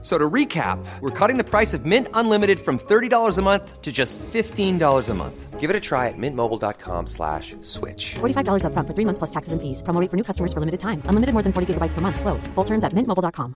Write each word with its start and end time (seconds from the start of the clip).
So 0.00 0.16
to 0.16 0.30
recap, 0.30 0.78
we're 1.00 1.10
cutting 1.10 1.38
the 1.38 1.44
price 1.44 1.74
of 1.74 1.84
Mint 1.84 2.06
Unlimited 2.14 2.60
from 2.60 2.78
$30 2.78 3.36
a 3.36 3.42
month 3.42 3.82
to 3.82 3.90
just 3.90 4.16
$15 4.18 5.08
a 5.08 5.14
month. 5.14 5.58
Give 5.58 5.70
it 5.70 5.74
a 5.74 5.80
try 5.80 6.06
at 6.06 6.14
mintmobile.com 6.16 7.08
slash 7.08 7.56
switch. 7.62 8.14
$45 8.20 8.62
upfront 8.62 8.86
for 8.86 8.94
three 8.94 9.04
months 9.04 9.18
plus 9.18 9.30
taxes 9.30 9.52
and 9.52 9.60
fees. 9.60 9.82
Promo 9.82 10.00
rate 10.00 10.08
for 10.08 10.16
new 10.16 10.22
customers 10.22 10.52
for 10.52 10.60
limited 10.60 10.78
time. 10.78 11.02
Unlimited 11.08 11.34
more 11.34 11.42
than 11.42 11.52
40 11.52 11.74
gigabytes 11.74 11.94
per 11.94 12.00
month. 12.00 12.20
Slows. 12.20 12.46
Full 12.54 12.64
terms 12.64 12.84
at 12.84 12.92
mintmobile.com. 12.94 13.54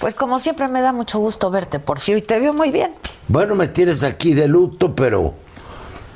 Pues 0.00 0.14
como 0.14 0.38
siempre 0.38 0.68
me 0.68 0.82
da 0.82 0.92
mucho 0.92 1.18
gusto 1.20 1.50
verte, 1.50 1.78
Porfirio, 1.78 2.18
y 2.18 2.22
te 2.22 2.38
veo 2.38 2.52
muy 2.52 2.70
bien. 2.70 2.92
Bueno, 3.28 3.54
me 3.54 3.68
tienes 3.68 4.02
aquí 4.02 4.34
de 4.34 4.46
luto, 4.46 4.94
pero 4.94 5.34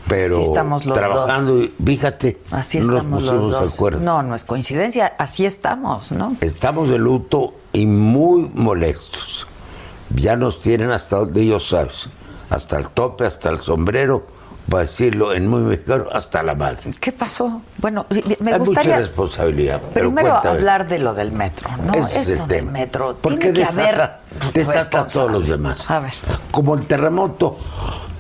pero 0.09 0.37
Así 0.39 0.43
estamos 0.49 0.85
los 0.87 0.97
trabajando 0.99 1.55
dos. 1.55 1.69
fíjate, 1.85 2.41
Así 2.51 2.79
no 2.81 2.87
nos 2.87 2.97
estamos 2.97 3.23
los 3.23 3.33
pusimos 3.35 3.53
de 3.53 3.61
dos. 3.61 3.75
acuerdo. 3.75 4.01
No, 4.01 4.23
no 4.23 4.35
es 4.35 4.45
coincidencia, 4.45 5.15
así 5.19 5.47
estamos, 5.47 6.11
¿no? 6.13 6.37
Estamos 6.41 6.89
de 6.91 6.99
luto 6.99 7.55
y 7.73 7.87
muy 7.87 8.51
molestos. 8.55 9.47
Ya 10.15 10.35
nos 10.37 10.61
tienen 10.61 10.91
hasta 10.91 11.17
donde 11.19 11.43
ellos 11.43 11.69
sabes, 11.69 12.09
hasta 12.51 12.79
el 12.79 12.89
tope, 12.89 13.27
hasta 13.27 13.49
el 13.51 13.61
sombrero, 13.61 14.27
para 14.69 14.83
decirlo 14.83 15.33
en 15.33 15.47
muy 15.47 15.61
mexicano, 15.61 16.07
hasta 16.13 16.43
la 16.43 16.55
madre. 16.57 16.79
¿Qué 17.01 17.13
pasó? 17.13 17.63
Bueno, 17.79 18.07
me 18.11 18.19
Hay 18.19 18.39
mucha 18.41 18.59
gustaría 18.59 18.99
responsabilidad. 18.99 19.81
Pero 19.95 20.07
primero 20.09 20.31
cuéntame. 20.31 20.59
hablar 20.59 20.89
de 20.89 20.99
lo 20.99 21.15
del 21.15 21.31
metro, 21.33 21.71
¿no? 21.85 21.95
Ese 21.95 22.21
es 22.21 22.27
el 22.29 22.33
Esto 22.35 22.47
del 22.47 22.59
tema. 22.59 22.71
metro. 22.73 23.17
Porque 23.21 23.39
Tiene 23.53 23.55
que 23.55 23.61
desata, 23.61 24.21
haber 24.43 24.53
desata 24.53 25.01
a 25.01 25.07
todos 25.07 25.31
los 25.31 25.49
demás. 25.49 25.89
A 25.91 26.01
ver. 26.01 26.13
Como 26.51 26.75
el 26.75 26.87
terremoto 26.87 27.57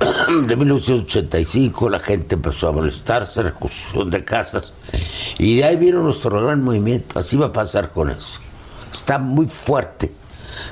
de 0.46 0.56
1985, 0.56 1.88
la 1.88 1.98
gente 1.98 2.34
empezó 2.34 2.68
a 2.68 2.72
molestarse, 2.72 3.42
reconstrucción 3.42 4.10
de 4.10 4.24
casas, 4.24 4.72
y 5.38 5.56
de 5.56 5.64
ahí 5.64 5.76
vino 5.76 6.02
nuestro 6.02 6.42
gran 6.42 6.62
movimiento. 6.62 7.18
Así 7.18 7.36
va 7.36 7.46
a 7.46 7.52
pasar 7.52 7.90
con 7.90 8.10
eso. 8.10 8.40
Está 8.92 9.18
muy 9.18 9.46
fuerte 9.46 10.12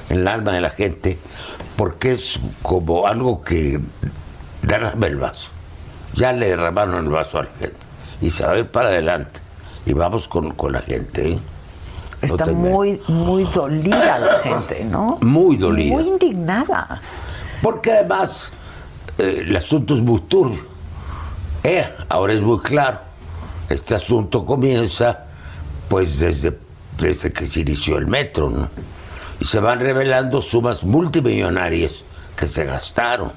en 0.08 0.18
el 0.20 0.28
alma 0.28 0.52
de 0.52 0.60
la 0.60 0.70
gente, 0.70 1.18
porque 1.76 2.12
es 2.12 2.40
como 2.62 3.06
algo 3.06 3.42
que 3.42 3.80
derrama 4.62 5.06
el 5.06 5.16
vaso. 5.16 5.50
Ya 6.14 6.32
le 6.32 6.48
derramaron 6.48 7.04
el 7.04 7.10
vaso 7.10 7.38
a 7.38 7.44
la 7.44 7.50
gente. 7.58 7.76
Y 8.20 8.30
se 8.30 8.44
va 8.44 8.52
a 8.52 8.58
ir 8.58 8.66
para 8.66 8.88
adelante. 8.88 9.40
Y 9.86 9.92
vamos 9.92 10.26
con, 10.26 10.52
con 10.52 10.72
la 10.72 10.80
gente. 10.80 11.32
¿eh? 11.32 11.38
Está 12.20 12.46
muy, 12.46 13.00
muy 13.06 13.44
dolida 13.44 14.18
la 14.18 14.38
gente, 14.40 14.84
¿no? 14.84 15.18
Muy 15.20 15.54
Y 15.54 15.58
dolida. 15.58 15.94
Muy 15.94 16.08
indignada. 16.08 17.00
Porque 17.62 17.92
además 17.92 18.52
el 19.18 19.56
asunto 19.56 19.94
es 19.96 20.00
muy 20.00 20.20
turbio. 20.22 20.62
Eh, 21.64 21.86
ahora 22.08 22.32
es 22.32 22.40
muy 22.40 22.60
claro. 22.60 23.00
Este 23.68 23.94
asunto 23.94 24.44
comienza 24.44 25.26
pues 25.88 26.18
desde, 26.18 26.56
desde 26.96 27.32
que 27.32 27.46
se 27.46 27.60
inició 27.60 27.98
el 27.98 28.06
metro, 28.06 28.48
¿no? 28.48 28.68
Y 29.40 29.44
se 29.44 29.60
van 29.60 29.80
revelando 29.80 30.40
sumas 30.40 30.82
multimillonarias 30.82 31.92
que 32.36 32.46
se 32.46 32.64
gastaron. 32.64 33.32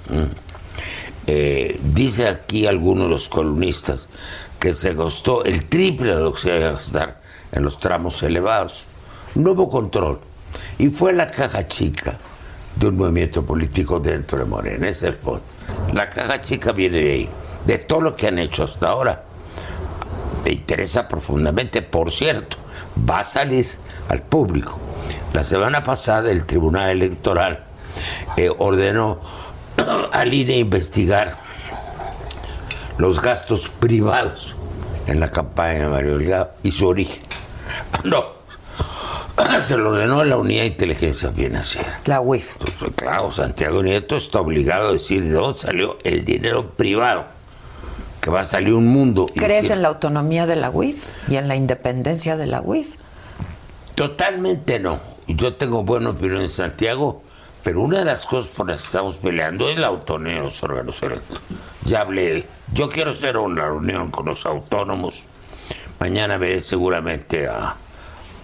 Eh, 1.28 1.80
dice 1.84 2.28
aquí 2.28 2.66
algunos 2.68 3.06
de 3.06 3.10
los 3.10 3.30
columnistas 3.30 4.08
que 4.60 4.74
se 4.74 4.94
gastó 4.94 5.44
el 5.44 5.66
triple 5.66 6.16
de 6.16 6.22
lo 6.22 6.34
que 6.34 6.42
se 6.42 6.48
iba 6.48 6.70
a 6.70 6.72
gastar 6.74 7.22
en 7.52 7.64
los 7.64 7.80
tramos 7.80 8.22
elevados. 8.24 8.86
No 9.36 9.52
hubo 9.52 9.70
control. 9.70 10.20
Y 10.78 10.90
fue 10.90 11.14
la 11.14 11.30
caja 11.32 11.68
chica 11.68 12.18
de 12.76 12.88
un 12.88 12.98
movimiento 12.98 13.46
político 13.46 14.00
dentro 14.00 14.40
de 14.40 14.46
Morena, 14.46 14.90
ese 14.90 15.08
es 15.08 15.14
el 15.14 15.20
fondo. 15.20 15.51
La 15.94 16.10
caja 16.10 16.42
chica 16.42 16.72
viene 16.72 16.98
de 17.00 17.12
ahí, 17.12 17.30
de 17.66 17.78
todo 17.78 18.02
lo 18.02 18.16
que 18.16 18.28
han 18.28 18.40
hecho 18.40 18.64
hasta 18.64 18.90
ahora. 18.90 19.24
Me 20.44 20.52
interesa 20.52 21.08
profundamente, 21.08 21.82
por 21.82 22.12
cierto, 22.12 22.58
va 23.10 23.20
a 23.20 23.24
salir 23.24 23.70
al 24.10 24.22
público. 24.22 24.80
La 25.34 25.44
semana 25.44 25.84
pasada 25.84 26.32
el 26.32 26.46
Tribunal 26.46 26.92
Electoral 26.92 27.64
eh, 28.38 28.50
ordenó 28.58 29.20
al 30.12 30.34
INE 30.34 30.58
investigar 30.58 31.38
los 32.98 33.22
gastos 33.22 33.70
privados 33.70 34.56
en 35.08 35.20
la 35.20 35.32
campaña 35.32 35.80
de 35.80 35.88
Mario 35.88 36.18
Delgado 36.18 36.52
y 36.64 36.72
su 36.72 36.88
origen. 36.88 37.22
No, 38.04 38.41
se 39.62 39.78
lo 39.78 39.92
ordenó 39.92 40.24
la 40.24 40.38
Unidad 40.38 40.62
de 40.62 40.68
Inteligencia 40.68 41.32
Financiera. 41.32 42.00
La 42.06 42.22
UIF. 42.22 42.56
Pues, 42.58 42.94
claro, 42.96 43.32
Santiago 43.32 43.84
Nieto 43.84 44.18
está 44.18 44.42
obligado 44.42 44.90
a 44.90 44.94
decir 44.94 45.24
de 45.24 45.32
dónde 45.32 45.60
salió 45.60 45.98
el 46.04 46.26
dinero 46.26 46.72
privado, 46.72 47.26
que 48.20 48.30
va 48.30 48.42
a 48.42 48.46
salir 48.46 48.74
un 48.74 48.88
mundo. 48.88 49.28
¿Crees 49.34 49.64
decir, 49.64 49.72
en 49.74 49.82
la 49.82 49.90
autonomía 49.90 50.46
de 50.46 50.56
la 50.56 50.70
UIF 50.70 51.08
y 51.28 51.36
en 51.36 51.48
la 51.48 51.56
independencia 51.56 52.36
de 52.38 52.48
la 52.48 52.62
UIF? 52.62 52.96
Totalmente 53.96 54.80
no. 54.80 55.00
Yo 55.28 55.56
tengo 55.56 55.84
buena 55.84 56.10
opinión 56.10 56.42
de 56.42 56.50
Santiago, 56.50 57.22
pero 57.64 57.82
una 57.82 58.00
de 58.00 58.06
las 58.06 58.26
cosas 58.26 58.52
por 58.52 58.68
las 58.68 58.82
que 58.82 58.88
estamos 58.88 59.18
peleando 59.18 59.70
es 59.70 59.78
la 59.78 59.88
autonomía 59.88 60.36
de 60.36 60.42
los 60.42 60.64
órganos 60.64 61.02
electorales. 61.04 61.48
Ya 61.86 62.02
hablé, 62.02 62.46
yo 62.74 62.90
quiero 62.90 63.12
hacer 63.12 63.38
una 63.38 63.66
reunión 63.66 64.12
con 64.12 64.26
los 64.26 64.46
autónomos. 64.46 65.24
Mañana 66.00 66.38
veré 66.38 66.62
seguramente 66.62 67.48
a, 67.48 67.76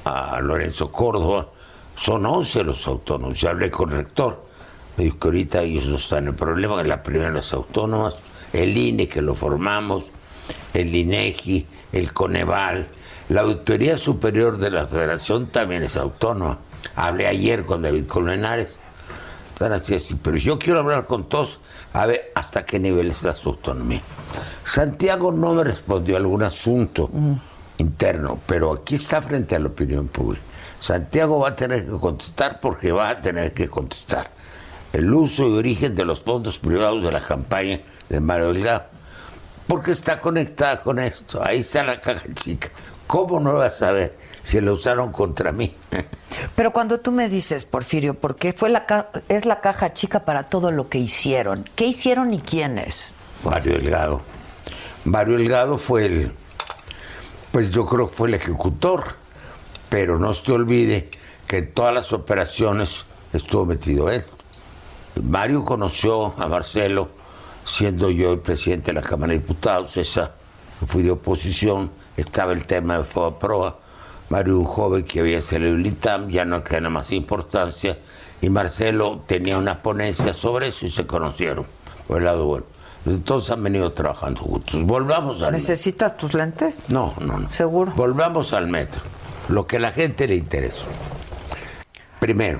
a 0.07 0.39
Lorenzo 0.41 0.91
Córdoba. 0.91 1.47
Son 1.95 2.25
11 2.25 2.63
los 2.63 2.87
autónomos. 2.87 3.39
Ya 3.39 3.51
hablé 3.51 3.69
con 3.69 3.91
el 3.91 3.97
rector. 3.97 4.45
Me 4.95 5.05
dijo 5.05 5.19
que 5.19 5.27
ahorita 5.27 5.61
ellos 5.61 5.87
no 5.87 5.97
están 5.97 6.27
en 6.27 6.35
problema, 6.35 6.83
las 6.83 7.53
autónomas, 7.53 8.19
el 8.51 8.75
INE 8.75 9.07
que 9.07 9.21
lo 9.21 9.35
formamos, 9.35 10.05
el 10.73 10.95
INEGI, 10.95 11.67
el 11.91 12.13
Coneval, 12.13 12.87
la 13.29 13.41
Auditoría 13.41 13.97
Superior 13.97 14.57
de 14.57 14.69
la 14.69 14.87
Federación 14.87 15.47
también 15.47 15.83
es 15.83 15.97
autónoma. 15.97 16.59
Hablé 16.95 17.27
ayer 17.27 17.65
con 17.65 17.81
David 17.81 18.07
Colmenares. 18.07 18.69
Están 19.53 19.73
así, 19.73 19.95
así. 19.95 20.15
Pero 20.15 20.37
yo 20.37 20.57
quiero 20.57 20.79
hablar 20.79 21.05
con 21.05 21.27
todos 21.27 21.59
a 21.93 22.05
ver 22.05 22.31
hasta 22.35 22.63
qué 22.65 22.79
nivel 22.79 23.09
está 23.09 23.33
su 23.33 23.49
autonomía. 23.49 24.01
Santiago 24.63 25.31
no 25.31 25.53
me 25.53 25.65
respondió 25.65 26.15
a 26.15 26.19
algún 26.19 26.43
asunto 26.43 27.09
interno, 27.77 28.39
pero 28.45 28.73
aquí 28.73 28.95
está 28.95 29.21
frente 29.21 29.55
a 29.55 29.59
la 29.59 29.67
opinión 29.67 30.07
pública. 30.07 30.43
Santiago 30.79 31.39
va 31.39 31.49
a 31.49 31.55
tener 31.55 31.85
que 31.85 31.91
contestar 31.91 32.59
porque 32.59 32.91
va 32.91 33.09
a 33.09 33.21
tener 33.21 33.53
que 33.53 33.67
contestar 33.67 34.29
el 34.93 35.11
uso 35.13 35.47
y 35.47 35.53
origen 35.57 35.95
de 35.95 36.05
los 36.05 36.21
fondos 36.21 36.59
privados 36.59 37.03
de 37.03 37.11
la 37.11 37.21
campaña 37.21 37.79
de 38.09 38.19
Mario 38.19 38.53
Delgado. 38.53 38.83
Porque 39.67 39.91
está 39.91 40.19
conectada 40.19 40.79
con 40.81 40.97
esto. 40.99 41.43
Ahí 41.43 41.59
está 41.59 41.83
la 41.83 41.99
caja 41.99 42.23
chica. 42.35 42.69
¿Cómo 43.05 43.39
no 43.39 43.53
vas 43.55 43.73
a 43.73 43.77
saber 43.77 44.17
si 44.43 44.61
la 44.61 44.71
usaron 44.71 45.11
contra 45.11 45.51
mí? 45.51 45.73
Pero 46.55 46.71
cuando 46.71 46.99
tú 46.99 47.11
me 47.11 47.27
dices, 47.29 47.65
Porfirio, 47.65 48.13
porque 48.13 48.53
fue 48.53 48.69
la 48.69 48.85
ca- 48.85 49.09
es 49.29 49.45
la 49.45 49.59
caja 49.61 49.93
chica 49.93 50.25
para 50.25 50.43
todo 50.43 50.71
lo 50.71 50.89
que 50.89 50.99
hicieron. 50.99 51.65
¿Qué 51.75 51.85
hicieron 51.85 52.33
y 52.33 52.39
quiénes? 52.41 53.11
Mario 53.43 53.73
Delgado. 53.73 54.21
Mario 55.05 55.37
Delgado 55.37 55.77
fue 55.77 56.05
el, 56.05 56.31
pues 57.51 57.71
yo 57.71 57.85
creo 57.85 58.09
que 58.09 58.15
fue 58.15 58.27
el 58.27 58.35
ejecutor, 58.35 59.15
pero 59.89 60.19
no 60.19 60.33
se 60.33 60.51
olvide 60.51 61.09
que 61.47 61.59
en 61.59 61.73
todas 61.73 61.93
las 61.93 62.13
operaciones 62.13 63.05
estuvo 63.33 63.65
metido 63.65 64.09
él. 64.11 64.23
Mario 65.23 65.65
conoció 65.65 66.33
a 66.37 66.47
Marcelo 66.47 67.09
siendo 67.65 68.09
yo 68.09 68.31
el 68.31 68.39
presidente 68.39 68.91
de 68.91 69.01
la 69.01 69.07
Cámara 69.07 69.33
de 69.33 69.39
Diputados, 69.39 69.97
esa 69.97 70.31
fui 70.85 71.03
de 71.03 71.11
oposición, 71.11 71.91
estaba 72.15 72.53
el 72.53 72.65
tema 72.65 72.97
de 72.97 73.03
FOBAPROA, 73.03 73.77
Mario 74.29 74.59
un 74.59 74.65
joven 74.65 75.03
que 75.03 75.19
había 75.19 75.41
salido 75.41 75.73
del 75.73 75.85
INTAM, 75.85 76.29
ya 76.29 76.45
no 76.45 76.61
tiene 76.61 76.89
más 76.89 77.11
importancia, 77.11 77.97
y 78.41 78.49
Marcelo 78.49 79.23
tenía 79.25 79.57
una 79.57 79.81
ponencia 79.81 80.33
sobre 80.33 80.67
eso 80.67 80.85
y 80.85 80.91
se 80.91 81.07
conocieron, 81.07 81.65
por 82.07 82.19
el 82.19 82.25
lado 82.25 82.45
bueno. 82.45 82.76
Entonces 83.05 83.51
han 83.51 83.63
venido 83.63 83.93
trabajando 83.93 84.41
juntos. 84.41 84.83
Volvamos 84.83 85.35
al 85.37 85.51
metro. 85.51 85.51
¿Necesitas 85.51 86.17
tus 86.17 86.33
lentes? 86.33 86.79
No, 86.89 87.13
no, 87.19 87.39
no. 87.39 87.49
¿Seguro? 87.49 87.93
Volvamos 87.95 88.53
al 88.53 88.67
metro. 88.67 89.01
Lo 89.49 89.65
que 89.65 89.77
a 89.77 89.79
la 89.79 89.91
gente 89.91 90.27
le 90.27 90.35
interesa. 90.35 90.85
Primero, 92.19 92.59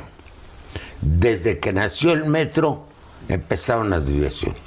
desde 1.01 1.59
que 1.59 1.73
nació 1.73 2.13
el 2.13 2.25
metro 2.25 2.85
empezaron 3.27 3.89
las 3.89 4.07
desviaciones. 4.07 4.61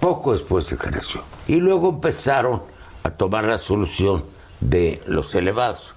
Poco 0.00 0.32
después 0.32 0.66
se 0.66 0.76
creció. 0.76 1.22
Y 1.48 1.56
luego 1.56 1.90
empezaron 1.90 2.62
a 3.02 3.10
tomar 3.10 3.44
la 3.44 3.58
solución 3.58 4.24
de 4.60 5.02
los 5.06 5.34
elevados. 5.34 5.92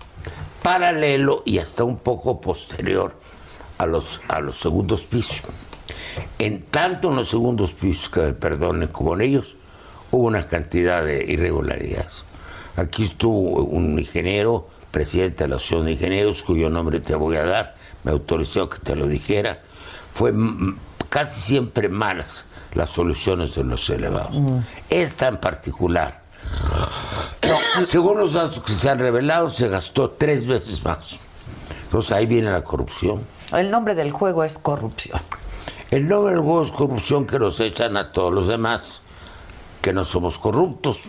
Paralelo 0.63 1.44
y 1.45 1.59
hasta 1.59 1.83
un 1.83 1.97
poco 1.97 2.41
posterior 2.41 3.13
a 3.77 3.85
los, 3.85 4.21
a 4.27 4.39
los 4.39 4.59
segundos 4.59 5.03
pisos. 5.03 5.41
En 6.39 6.63
tanto 6.63 7.09
en 7.09 7.18
los 7.18 7.30
segundos 7.30 7.74
pisos, 7.74 8.09
que 8.09 8.33
perdonen, 8.33 8.88
como 8.89 9.13
en 9.15 9.21
ellos, 9.21 9.56
hubo 10.12 10.25
una 10.25 10.45
cantidad 10.48 11.03
de 11.03 11.24
irregularidades. 11.27 12.24
Aquí 12.75 13.06
estuvo 13.06 13.63
un 13.63 14.00
ingeniero 14.00 14.68
presidente 14.92 15.44
de 15.44 15.50
la 15.50 15.56
Asociación 15.56 15.86
de 15.86 15.92
Ingenieros, 15.94 16.44
cuyo 16.44 16.69
nombre 16.69 17.00
te 17.00 17.15
voy 17.15 17.38
a 17.38 17.45
dar, 17.45 17.75
me 18.03 18.12
autorizó 18.12 18.69
que 18.69 18.80
te 18.80 18.95
lo 18.95 19.07
dijera, 19.07 19.62
fue 20.13 20.31
mm, 20.31 20.77
casi 21.09 21.39
siempre 21.42 21.89
malas 21.89 22.45
las 22.74 22.89
soluciones 22.89 23.56
de 23.56 23.63
los 23.63 23.89
elevados. 23.89 24.36
Esta 24.89 25.27
en 25.27 25.38
particular, 25.38 26.21
según 27.86 28.19
los 28.19 28.33
datos 28.33 28.62
que 28.63 28.74
se 28.74 28.89
han 28.89 29.00
revelado, 29.00 29.50
se 29.50 29.68
gastó 29.68 30.12
tres 30.12 30.47
veces 30.47 30.83
más. 30.83 31.18
Entonces 31.83 32.12
ahí 32.12 32.25
viene 32.25 32.51
la 32.51 32.63
corrupción. 32.63 33.21
El 33.51 33.69
nombre 33.69 33.95
del 33.95 34.12
juego 34.12 34.44
es 34.44 34.57
corrupción. 34.57 35.19
El 35.92 36.08
del 36.08 36.40
juego 36.40 36.64
es 36.64 36.72
corrupción 36.72 37.28
que 37.28 37.38
nos 37.38 37.60
echan 37.60 37.98
a 37.98 38.14
todos 38.14 38.34
los 38.34 38.48
demás, 38.48 39.02
que 39.82 39.92
no 39.92 40.06
somos 40.06 40.38
corruptos. 40.38 41.02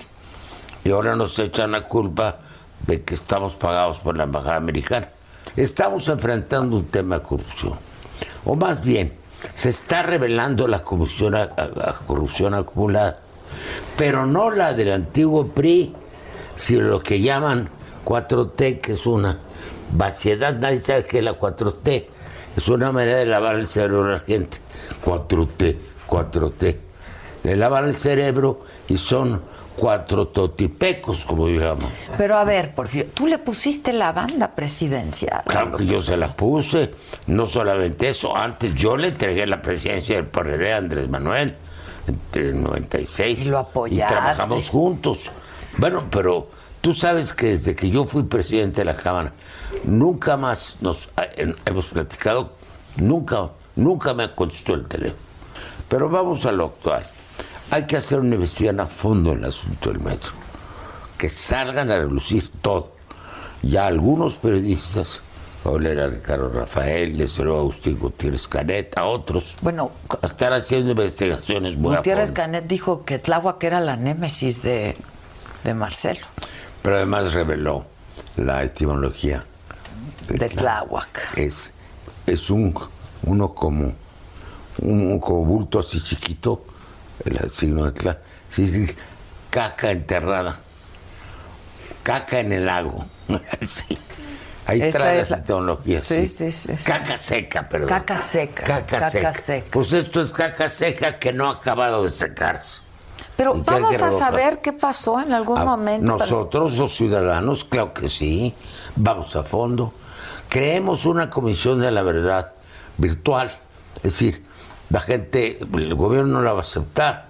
Y 0.83 0.91
ahora 0.91 1.15
nos 1.15 1.39
echan 1.39 1.71
la 1.71 1.85
culpa 1.85 2.41
de 2.85 3.05
que 3.05 3.15
estamos 3.15 3.55
pagados 3.55 4.01
por 4.01 4.17
la 4.17 4.25
Embajada 4.25 4.57
Americana. 4.57 5.09
Estamos 5.55 6.09
enfrentando 6.09 6.79
un 6.79 6.87
tema 6.87 7.21
de 7.21 7.25
corrupción. 7.25 7.75
O 8.45 8.57
más 8.57 8.83
bien, 8.83 9.13
se 9.55 9.69
está 9.69 10.03
revelando 10.03 10.67
la 10.67 10.83
corrupción 10.83 12.55
acumulada. 12.55 13.21
Pero 13.97 14.27
no 14.27 14.51
la 14.51 14.73
del 14.73 14.91
antiguo 14.91 15.47
PRI, 15.47 15.95
sino 16.57 16.89
lo 16.89 16.99
que 16.99 17.21
llaman 17.21 17.69
4T, 18.05 18.81
que 18.81 18.95
es 18.95 19.07
una 19.07 19.39
vaciedad. 19.93 20.55
Nadie 20.55 20.81
sabe 20.81 21.05
qué 21.05 21.19
es 21.19 21.25
la 21.25 21.39
4T. 21.39 22.07
Es 22.57 22.69
una 22.69 22.91
manera 22.91 23.19
de 23.19 23.27
lavar 23.27 23.55
el 23.55 23.69
cerebro 23.69 24.07
a 24.07 24.15
la 24.15 24.21
gente. 24.21 24.62
4T, 25.05 25.77
4T. 26.09 26.77
Le 27.45 27.57
lavan 27.57 27.87
el 27.87 27.97
cerebro 27.97 28.61
y 28.89 28.97
son 28.97 29.43
cuatro 29.77 30.29
totipecos, 30.29 31.25
como 31.25 31.49
llamo. 31.49 31.89
Pero 32.17 32.37
a 32.37 32.45
ver, 32.45 32.75
Porfirio, 32.75 33.11
tú 33.13 33.27
le 33.27 33.39
pusiste 33.39 33.93
la 33.93 34.13
banda 34.13 34.55
presidencial. 34.55 35.43
Claro 35.47 35.77
que 35.77 35.87
yo 35.87 36.03
se 36.03 36.17
la 36.17 36.35
puse. 36.35 36.95
No 37.27 37.47
solamente 37.47 38.09
eso, 38.09 38.37
antes 38.37 38.75
yo 38.75 38.97
le 38.97 39.09
entregué 39.09 39.47
la 39.47 39.61
presidencia 39.61 40.17
del 40.17 40.27
PRD 40.27 40.73
a 40.73 40.77
Andrés 40.77 41.09
Manuel 41.09 41.57
en 42.07 42.47
el 42.47 42.63
96. 42.63 43.41
Y 43.41 43.45
lo 43.45 43.59
apoyaste. 43.59 44.15
trabajamos 44.15 44.69
juntos. 44.69 45.31
Bueno, 45.79 46.05
pero 46.11 46.49
tú 46.81 46.93
sabes 46.93 47.33
que 47.33 47.49
desde 47.49 47.75
que 47.75 47.91
yo 47.91 48.05
fui 48.05 48.25
presidente 48.25 48.83
de 48.83 48.85
la 48.85 48.95
Cámara, 48.95 49.33
nunca 49.85 50.37
más 50.37 50.77
nos 50.81 51.09
hemos 51.65 51.87
platicado, 51.87 52.53
nunca, 52.97 53.51
nunca 53.77 54.15
me 54.15 54.35
contestó 54.35 54.75
el 54.75 54.87
teléfono. 54.87 55.21
Pero 55.89 56.09
vamos 56.09 56.47
a 56.47 56.53
lo 56.53 56.67
actual. 56.67 57.07
Hay 57.71 57.87
que 57.87 57.97
hacer 57.97 58.21
una 58.21 58.35
investigación 58.35 58.81
a 58.81 58.87
fondo 58.87 59.33
en 59.33 59.39
el 59.39 59.45
asunto 59.47 59.91
del 59.91 60.01
metro. 60.01 60.31
Que 61.19 61.29
salgan 61.29 61.91
a 61.91 61.97
relucir 61.99 62.51
todo. 62.61 62.93
Ya 63.63 63.87
algunos 63.87 64.35
periodistas, 64.35 65.21
Paulera 65.63 66.09
Ricardo 66.09 66.49
Rafael, 66.49 67.17
desde 67.17 67.45
luego 67.45 67.61
Agustín 67.61 67.99
Gutiérrez 67.99 68.49
Caneta, 68.49 69.05
otros, 69.05 69.57
Bueno, 69.63 69.93
están 70.23 70.53
haciendo 70.53 70.91
investigaciones 70.91 71.77
muy 71.77 71.95
a 71.95 71.99
Gutiérrez 71.99 72.29
fondo. 72.29 72.41
Canet 72.41 72.67
dijo 72.67 73.05
que 73.05 73.19
Tláhuac 73.19 73.63
era 73.63 73.81
la 73.81 73.97
némesis 73.97 74.63
de, 74.63 74.97
de 75.63 75.75
Marcelo, 75.75 76.27
Pero 76.83 76.97
además 76.97 77.33
reveló 77.33 77.85
la 78.37 78.65
etimología 78.65 79.45
de 80.29 80.49
Tláhuac. 80.49 81.37
Es, 81.37 81.73
es 82.27 82.51
un 82.51 82.75
uno 83.25 83.55
como 83.55 83.93
un, 84.79 85.19
como 85.21 85.45
bulto 85.45 85.79
así 85.81 86.01
chiquito, 86.01 86.65
el 87.25 87.51
signo 87.51 87.85
de 87.87 87.93
Tla, 87.93 88.19
caca 89.51 89.91
enterrada, 89.91 90.61
caca 92.03 92.41
en 92.41 92.53
el 92.53 92.67
lago. 92.67 93.07
Sí. 93.67 93.99
Ahí 94.65 94.81
Esa 94.81 94.99
trae 95.01 95.19
es 95.21 95.31
la 95.31 95.39
tecnología. 95.43 95.99
sí, 96.01 96.29
sí, 96.29 96.53
sí, 96.53 96.77
sí. 96.77 96.85
Caca 96.85 97.19
seca, 97.19 97.69
perdón. 97.69 97.89
Caca 97.89 98.17
seca, 98.17 98.63
Caca, 98.63 98.87
caca 98.87 99.11
seca. 99.11 99.35
seca. 99.35 99.67
Pues 99.73 99.93
esto 99.93 100.21
es 100.23 100.33
caca 100.33 100.69
seca 100.69 101.19
que 101.19 101.33
no 101.33 101.49
ha 101.49 101.55
acabado 101.55 102.05
de 102.05 102.11
secarse. 102.11 102.81
Pero 103.37 103.55
vamos 103.55 104.01
a 104.01 104.11
saber 104.13 104.61
qué 104.61 104.73
pasó 104.73 105.21
en 105.21 105.33
algún 105.33 105.59
Ah, 105.59 105.65
momento. 105.65 106.17
Nosotros, 106.17 106.79
los 106.79 106.95
ciudadanos, 106.95 107.65
claro 107.65 107.93
que 107.93 108.09
sí, 108.09 108.55
vamos 108.95 109.35
a 109.35 109.43
fondo. 109.43 109.93
Creemos 110.49 111.07
una 111.07 111.29
comisión 111.29 111.81
de 111.81 111.91
la 111.91 112.03
verdad 112.03 112.53
virtual. 112.99 113.53
Es 113.97 114.03
decir, 114.03 114.43
la 114.91 115.01
gente, 115.01 115.59
el 115.61 115.95
gobierno 115.95 116.35
no 116.35 116.43
la 116.43 116.53
va 116.53 116.61
a 116.61 116.63
aceptar. 116.63 117.27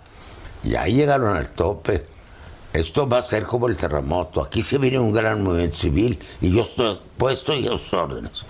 Y 0.64 0.76
ahí 0.76 0.94
llegaron 0.94 1.37
al 1.37 1.50
tope. 1.50 2.06
Esto 2.73 3.09
va 3.09 3.19
a 3.19 3.23
ser 3.23 3.44
como 3.44 3.69
el 3.69 3.76
terremoto. 3.76 4.43
Aquí 4.43 4.62
se 4.62 4.79
viene 4.79 4.99
un 4.99 5.12
gran 5.12 5.43
movimiento 5.43 5.76
civil 5.76 6.19
y 6.41 6.55
yo 6.55 6.62
estoy 6.62 6.99
puesto 7.19 7.55
y 7.55 7.67
a 7.67 7.70
sus 7.70 7.93
órdenes. 7.93 8.44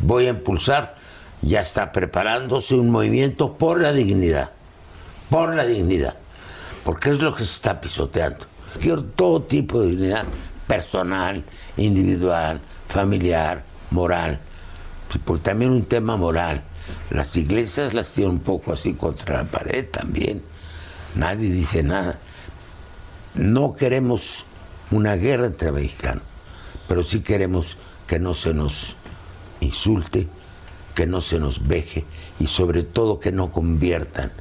Voy 0.00 0.26
a 0.26 0.30
impulsar, 0.30 0.94
ya 1.42 1.60
está 1.60 1.90
preparándose 1.90 2.76
un 2.76 2.90
movimiento 2.90 3.54
por 3.54 3.80
la 3.80 3.92
dignidad. 3.92 4.50
Por 5.28 5.56
la 5.56 5.64
dignidad 5.64 6.14
porque 6.88 7.10
es 7.10 7.20
lo 7.20 7.34
que 7.34 7.44
se 7.44 7.52
está 7.52 7.82
pisoteando. 7.82 8.46
Quiero 8.80 9.04
todo 9.04 9.42
tipo 9.42 9.82
de 9.82 9.88
dignidad 9.88 10.24
personal, 10.66 11.44
individual, 11.76 12.62
familiar, 12.88 13.62
moral. 13.90 14.40
Por 15.24 15.38
también 15.40 15.70
un 15.70 15.84
tema 15.84 16.16
moral. 16.16 16.64
Las 17.10 17.36
iglesias 17.36 17.94
las 17.94 18.12
tienen 18.12 18.34
un 18.34 18.40
poco 18.40 18.72
así 18.72 18.94
contra 18.94 19.38
la 19.38 19.44
pared 19.44 19.86
también. 19.90 20.42
Nadie 21.14 21.50
dice 21.50 21.82
nada. 21.82 22.18
No 23.34 23.74
queremos 23.74 24.44
una 24.90 25.14
guerra 25.16 25.46
entre 25.46 25.72
mexicanos, 25.72 26.22
pero 26.86 27.02
sí 27.02 27.20
queremos 27.20 27.76
que 28.06 28.18
no 28.18 28.34
se 28.34 28.54
nos 28.54 28.96
insulte, 29.60 30.28
que 30.94 31.06
no 31.06 31.20
se 31.20 31.38
nos 31.38 31.66
veje 31.66 32.04
y 32.38 32.46
sobre 32.46 32.82
todo 32.82 33.20
que 33.20 33.32
no 33.32 33.52
conviertan, 33.52 34.32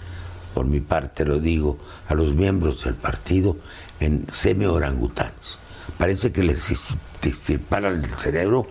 por 0.54 0.66
mi 0.66 0.80
parte 0.80 1.25
lo 1.25 1.40
digo, 1.40 1.78
a 2.08 2.16
los 2.16 2.34
miembros 2.34 2.84
del 2.84 2.96
partido 2.96 3.58
en 4.00 4.25
semi-orangutanes. 4.31 5.60
Parece 5.98 6.31
que 6.31 6.44
les 6.44 6.68
disparan 7.22 8.04
el 8.04 8.10
cerebro 8.16 8.68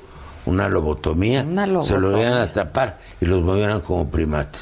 una 0.47 0.69
lobotomía, 0.69 1.43
Una 1.43 1.67
se 1.85 1.99
lo 1.99 2.19
iban 2.21 2.35
a 2.35 2.51
tapar 2.53 2.99
y 3.21 3.27
los 3.27 3.43
movieran 3.43 3.81
como 3.81 4.09
primates. 4.09 4.61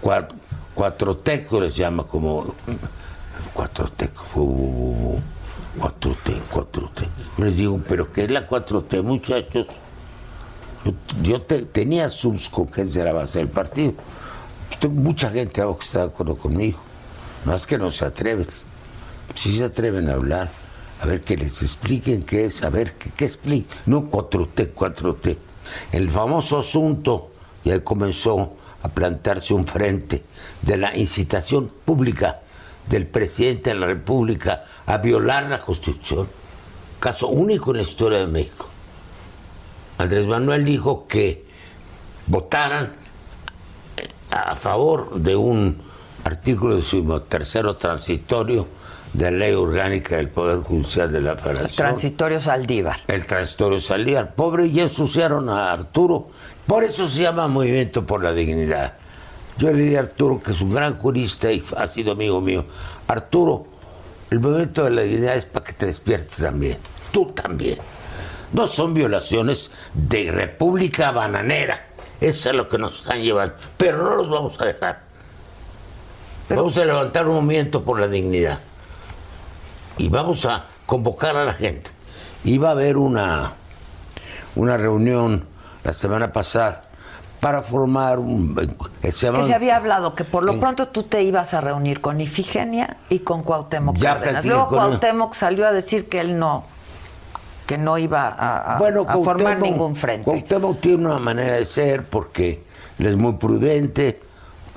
Cuatro, 0.00 0.36
cuatro 0.74 1.16
tecos 1.16 1.62
les 1.62 1.76
llama 1.76 2.04
como 2.04 2.54
cuatro 3.52 3.88
tecos. 3.90 4.26
uh, 4.34 4.40
uh, 4.40 5.14
uh, 5.14 5.20
Cuatro 5.76 6.16
T, 6.22 6.40
cuatro 6.52 6.88
T. 6.94 7.08
Yo 7.36 7.44
les 7.46 7.56
digo, 7.56 7.80
¿pero 7.88 8.12
qué 8.12 8.24
es 8.24 8.30
la 8.30 8.46
4T, 8.48 9.02
muchachos? 9.02 9.66
Yo, 10.84 10.92
yo 11.20 11.42
te- 11.42 11.64
tenía 11.66 12.08
subs 12.10 12.48
con 12.48 12.66
quién 12.66 12.88
será 12.88 13.06
la 13.06 13.18
base 13.20 13.40
del 13.40 13.48
partido. 13.48 13.94
Tengo 14.78 15.00
mucha 15.00 15.30
gente 15.30 15.60
que 15.62 15.70
está 15.80 15.98
de 16.00 16.04
acuerdo 16.04 16.36
conmigo. 16.36 16.78
No 17.44 17.54
es 17.56 17.66
que 17.66 17.76
no 17.76 17.90
se 17.90 18.04
atreven. 18.04 18.46
Si 19.34 19.56
se 19.56 19.64
atreven 19.64 20.08
a 20.10 20.12
hablar, 20.12 20.48
a 21.04 21.06
ver 21.06 21.20
que 21.20 21.36
les 21.36 21.60
expliquen 21.60 22.22
qué 22.22 22.46
es, 22.46 22.62
a 22.62 22.70
ver 22.70 22.94
qué, 22.94 23.10
qué 23.10 23.26
explica. 23.26 23.76
No 23.84 24.08
4T, 24.08 24.72
4T. 24.72 25.36
El 25.92 26.08
famoso 26.08 26.60
asunto 26.60 27.30
ya 27.62 27.84
comenzó 27.84 28.54
a 28.82 28.88
plantearse 28.88 29.52
un 29.52 29.66
frente 29.66 30.24
de 30.62 30.78
la 30.78 30.96
incitación 30.96 31.70
pública 31.84 32.40
del 32.88 33.06
presidente 33.06 33.70
de 33.70 33.76
la 33.80 33.86
República 33.86 34.64
a 34.86 34.96
violar 34.96 35.50
la 35.50 35.58
Constitución. 35.58 36.26
Caso 37.00 37.28
único 37.28 37.72
en 37.72 37.76
la 37.76 37.82
historia 37.82 38.20
de 38.20 38.26
México. 38.26 38.70
Andrés 39.98 40.26
Manuel 40.26 40.64
dijo 40.64 41.06
que 41.06 41.44
votaran 42.28 42.94
a 44.30 44.56
favor 44.56 45.20
de 45.20 45.36
un 45.36 45.82
artículo 46.24 46.76
de 46.76 47.20
tercero 47.28 47.76
transitorio 47.76 48.66
de 49.14 49.30
la 49.30 49.38
ley 49.38 49.54
orgánica 49.54 50.16
del 50.16 50.28
Poder 50.28 50.58
Judicial 50.58 51.10
de 51.10 51.20
la 51.20 51.36
Federación. 51.36 51.76
Transitorio 51.76 52.40
Saldívar. 52.40 52.96
El 53.06 53.24
transitorio 53.26 53.78
salía. 53.78 54.34
Pobre, 54.34 54.66
y 54.66 54.80
ensuciaron 54.80 55.48
a 55.48 55.72
Arturo. 55.72 56.28
Por 56.66 56.82
eso 56.82 57.08
se 57.08 57.22
llama 57.22 57.46
Movimiento 57.46 58.04
por 58.04 58.22
la 58.22 58.32
Dignidad. 58.32 58.94
Yo 59.56 59.72
le 59.72 59.84
di 59.84 59.96
a 59.96 60.00
Arturo, 60.00 60.42
que 60.42 60.50
es 60.50 60.60
un 60.60 60.74
gran 60.74 60.96
jurista 60.96 61.50
y 61.52 61.64
ha 61.76 61.86
sido 61.86 62.12
amigo 62.12 62.40
mío. 62.40 62.66
Arturo, 63.06 63.66
el 64.30 64.40
Movimiento 64.40 64.84
de 64.84 64.90
la 64.90 65.02
Dignidad 65.02 65.36
es 65.36 65.46
para 65.46 65.64
que 65.64 65.72
te 65.74 65.86
despiertes 65.86 66.36
también. 66.38 66.78
Tú 67.12 67.26
también. 67.26 67.78
No 68.52 68.66
son 68.66 68.94
violaciones 68.94 69.70
de 69.94 70.32
República 70.32 71.12
Bananera. 71.12 71.86
Eso 72.20 72.50
es 72.50 72.56
lo 72.56 72.68
que 72.68 72.78
nos 72.78 72.98
están 72.98 73.22
llevando. 73.22 73.54
Pero 73.76 73.98
no 73.98 74.16
los 74.16 74.28
vamos 74.28 74.60
a 74.60 74.64
dejar. 74.64 75.02
Vamos 76.48 76.76
a 76.78 76.84
levantar 76.84 77.28
un 77.28 77.36
movimiento 77.36 77.84
por 77.84 78.00
la 78.00 78.08
dignidad. 78.08 78.58
Y 79.98 80.08
vamos 80.08 80.44
a 80.46 80.64
convocar 80.86 81.36
a 81.36 81.44
la 81.44 81.54
gente. 81.54 81.90
Iba 82.44 82.68
a 82.68 82.72
haber 82.72 82.96
una, 82.96 83.52
una 84.56 84.76
reunión 84.76 85.46
la 85.82 85.92
semana 85.92 86.32
pasada 86.32 86.84
para 87.40 87.62
formar 87.62 88.18
un... 88.18 88.56
eh, 89.02 89.12
se 89.12 89.30
Que 89.30 89.42
se 89.42 89.54
había 89.54 89.76
hablado 89.76 90.14
que 90.14 90.24
por 90.24 90.42
lo 90.44 90.54
en- 90.54 90.60
pronto 90.60 90.88
tú 90.88 91.02
te 91.04 91.22
ibas 91.22 91.52
a 91.54 91.60
reunir 91.60 92.00
con 92.00 92.20
Ifigenia 92.20 92.96
y 93.10 93.20
con 93.20 93.42
Cuauhtémoc 93.42 93.96
Ya 93.96 94.14
Cárdenas. 94.14 94.44
Luego. 94.44 94.68
Cuauhtémoc 94.68 95.34
salió 95.34 95.66
a 95.66 95.72
decir 95.72 96.08
que 96.08 96.20
él 96.20 96.38
no. 96.38 96.64
que 97.66 97.78
no 97.78 97.96
iba 97.98 98.28
a, 98.28 98.76
a- 98.76 98.78
bueno, 98.78 99.04
a 99.08 99.16
formar 99.18 99.60
ningún 99.60 99.94
frente. 99.96 100.24
Cuauhtémoc 100.24 100.80
tiene 100.80 101.06
una 101.06 101.18
manera 101.18 101.54
de 101.54 101.64
ser 101.66 102.04
porque 102.04 102.62
él 102.98 103.06
es 103.06 103.16
muy 103.16 103.34
prudente, 103.34 104.20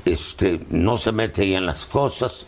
este, 0.06 0.66
no 0.70 0.98
se 0.98 1.12
mete 1.12 1.42
ahí 1.44 1.56
en 1.56 1.66
las 1.66 1.86
cosas, 1.86 2.46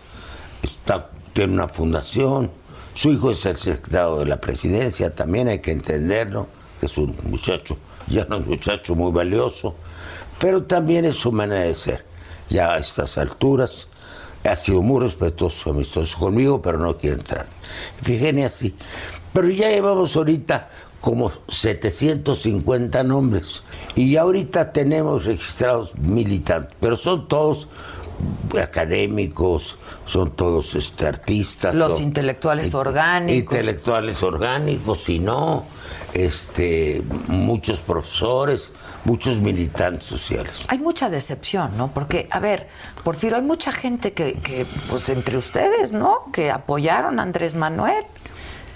está, 0.64 1.08
tiene 1.34 1.54
una 1.54 1.68
fundación, 1.68 2.52
su 2.96 3.12
hijo 3.12 3.32
es 3.32 3.46
el 3.46 3.58
secretario 3.58 4.18
de 4.18 4.26
la 4.26 4.42
presidencia, 4.42 5.14
también 5.14 5.48
hay 5.48 5.60
que 5.60 5.72
entenderlo, 5.72 6.48
que 6.80 6.88
es 6.88 6.98
un 6.98 7.16
muchacho, 7.24 7.78
ya 8.08 8.26
no 8.26 8.38
un 8.38 8.48
muchacho 8.48 8.96
muy 8.96 9.12
valioso, 9.12 9.76
pero 10.40 10.64
también 10.64 11.06
es 11.06 11.16
su 11.16 11.32
manera 11.32 11.62
de 11.62 11.76
ser. 11.76 12.06
Ya 12.50 12.74
a 12.74 12.78
estas 12.78 13.18
alturas 13.18 13.88
ha 14.44 14.56
sido 14.56 14.82
muy 14.82 15.02
respetuoso, 15.02 15.70
amistoso 15.70 16.18
conmigo, 16.18 16.62
pero 16.62 16.80
no 16.80 16.98
quiere 16.98 17.18
entrar. 17.18 17.46
Fíjense 18.02 18.46
así. 18.46 18.76
Pero 19.34 19.50
ya 19.50 19.70
llevamos 19.70 20.16
ahorita 20.16 20.70
como 21.02 21.32
750 21.48 23.04
nombres 23.04 23.64
y 23.96 24.18
ahorita 24.18 24.74
tenemos 24.74 25.26
registrados 25.26 25.96
militantes, 25.98 26.76
pero 26.80 26.98
son 26.98 27.28
todos 27.28 27.68
académicos, 28.62 29.78
son 30.06 30.32
todos 30.32 30.76
este, 30.76 31.06
artistas. 31.08 31.76
Los 31.76 31.94
son- 31.94 32.04
intelectuales 32.04 32.74
orgánicos. 32.74 33.56
Intelectuales 33.58 34.24
orgánicos, 34.24 35.08
y 35.10 35.20
no, 35.20 35.66
este, 36.14 37.02
muchos 37.28 37.82
profesores, 37.82 38.72
muchos 39.06 39.40
militantes 39.40 40.06
sociales. 40.06 40.66
Hay 40.68 40.80
mucha 40.80 41.10
decepción, 41.10 41.78
¿no? 41.78 41.90
Porque, 41.94 42.28
a 42.32 42.40
ver, 42.40 42.68
Porfirio, 43.04 43.38
hay 43.38 43.44
mucha 43.44 43.72
gente 43.72 44.14
que, 44.14 44.34
que, 44.36 44.66
pues 44.90 45.10
entre 45.10 45.38
ustedes, 45.38 45.92
¿no? 45.92 46.26
Que 46.34 46.52
apoyaron 46.52 47.20
a 47.20 47.24
Andrés 47.24 47.56
Manuel. 47.56 48.04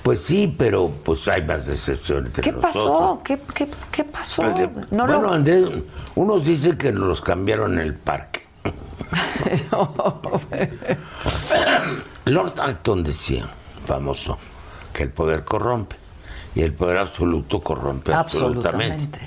Pues 0.03 0.21
sí, 0.21 0.53
pero 0.57 0.91
pues 1.05 1.27
hay 1.29 1.43
más 1.45 1.65
decepción 1.65 2.25
entre 2.25 2.43
¿Qué 2.43 2.51
nosotros. 2.51 2.73
pasó? 2.75 3.21
¿Qué, 3.23 3.39
qué, 3.55 3.69
qué 3.89 4.03
pasó? 4.03 4.41
Pues, 4.53 4.69
No 4.91 5.05
bueno, 5.05 5.21
lo- 5.21 5.33
Andrés, 5.33 5.69
unos 6.15 6.43
dicen 6.45 6.77
que 6.77 6.91
los 6.91 7.21
cambiaron 7.21 7.73
en 7.79 7.79
el 7.79 7.93
parque. 7.95 8.42
Lord 12.25 12.59
Acton 12.59 13.03
decía, 13.03 13.49
famoso, 13.85 14.37
que 14.93 15.03
el 15.03 15.09
poder 15.09 15.43
corrompe 15.43 15.95
y 16.55 16.61
el 16.61 16.73
poder 16.73 16.97
absoluto 16.99 17.59
corrompe 17.59 18.13
absolutamente. 18.13 18.93
Absolutamente. 18.93 19.19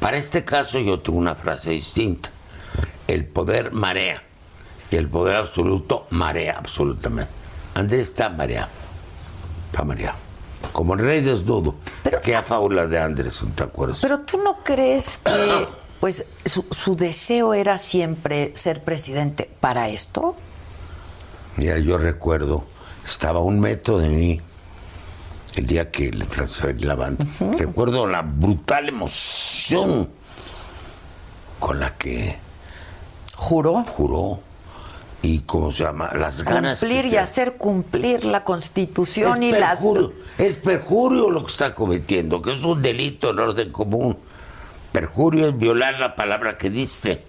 Para 0.00 0.16
este 0.16 0.44
caso 0.44 0.78
yo 0.78 1.00
tengo 1.00 1.18
una 1.18 1.34
frase 1.34 1.70
distinta. 1.70 2.30
El 3.06 3.26
poder 3.26 3.72
marea 3.72 4.22
y 4.90 4.96
el 4.96 5.08
poder 5.08 5.36
absoluto 5.36 6.06
marea 6.10 6.56
absolutamente. 6.58 7.30
Andrés 7.74 8.08
está 8.08 8.28
mareado. 8.30 8.68
Está 9.70 9.84
mareado. 9.84 10.16
Como 10.72 10.94
el 10.94 11.00
rey 11.00 11.20
desnudo. 11.20 11.74
Pero- 12.02 12.20
Qué 12.20 12.40
fábula 12.42 12.86
de 12.86 12.98
Andrés, 12.98 13.40
¿te 13.54 13.62
acuerdas? 13.62 13.98
Pero 14.00 14.20
tú 14.20 14.38
no 14.42 14.58
crees 14.62 15.18
que, 15.18 15.66
pues, 16.00 16.24
su, 16.44 16.64
su 16.70 16.96
deseo 16.96 17.54
era 17.54 17.78
siempre 17.78 18.52
ser 18.54 18.82
presidente 18.82 19.50
para 19.60 19.88
esto. 19.88 20.34
Mira, 21.56 21.78
yo 21.78 21.98
recuerdo, 21.98 22.64
estaba 23.06 23.40
a 23.40 23.42
un 23.42 23.60
metro 23.60 23.98
de 23.98 24.08
mí 24.08 24.40
el 25.56 25.66
día 25.66 25.90
que 25.90 26.10
le 26.10 26.24
transferí 26.26 26.84
la 26.84 26.94
banda. 26.94 27.24
Recuerdo 27.58 28.06
la 28.06 28.22
brutal 28.22 28.88
emoción 28.88 30.08
con 31.58 31.80
la 31.80 31.96
que 31.96 32.38
Juró. 33.36 33.84
juró 33.84 34.40
y, 35.22 35.40
¿cómo 35.40 35.70
se 35.72 35.84
llama? 35.84 36.10
Las 36.14 36.44
ganas. 36.44 36.80
Cumplir 36.80 37.06
y 37.06 37.16
hacer 37.16 37.56
cumplir 37.56 38.24
la 38.24 38.42
constitución 38.44 39.42
y 39.42 39.50
es 39.50 39.60
las. 39.60 39.80
perjurio, 39.80 40.12
es 40.38 40.56
perjurio 40.56 41.30
lo 41.30 41.44
que 41.44 41.52
está 41.52 41.74
cometiendo, 41.74 42.40
que 42.40 42.52
es 42.52 42.62
un 42.62 42.80
delito 42.80 43.30
en 43.30 43.38
orden 43.38 43.70
común. 43.70 44.16
Perjurio 44.92 45.48
es 45.48 45.56
violar 45.58 45.98
la 45.98 46.14
palabra 46.16 46.58
que 46.58 46.70
diste. 46.70 47.24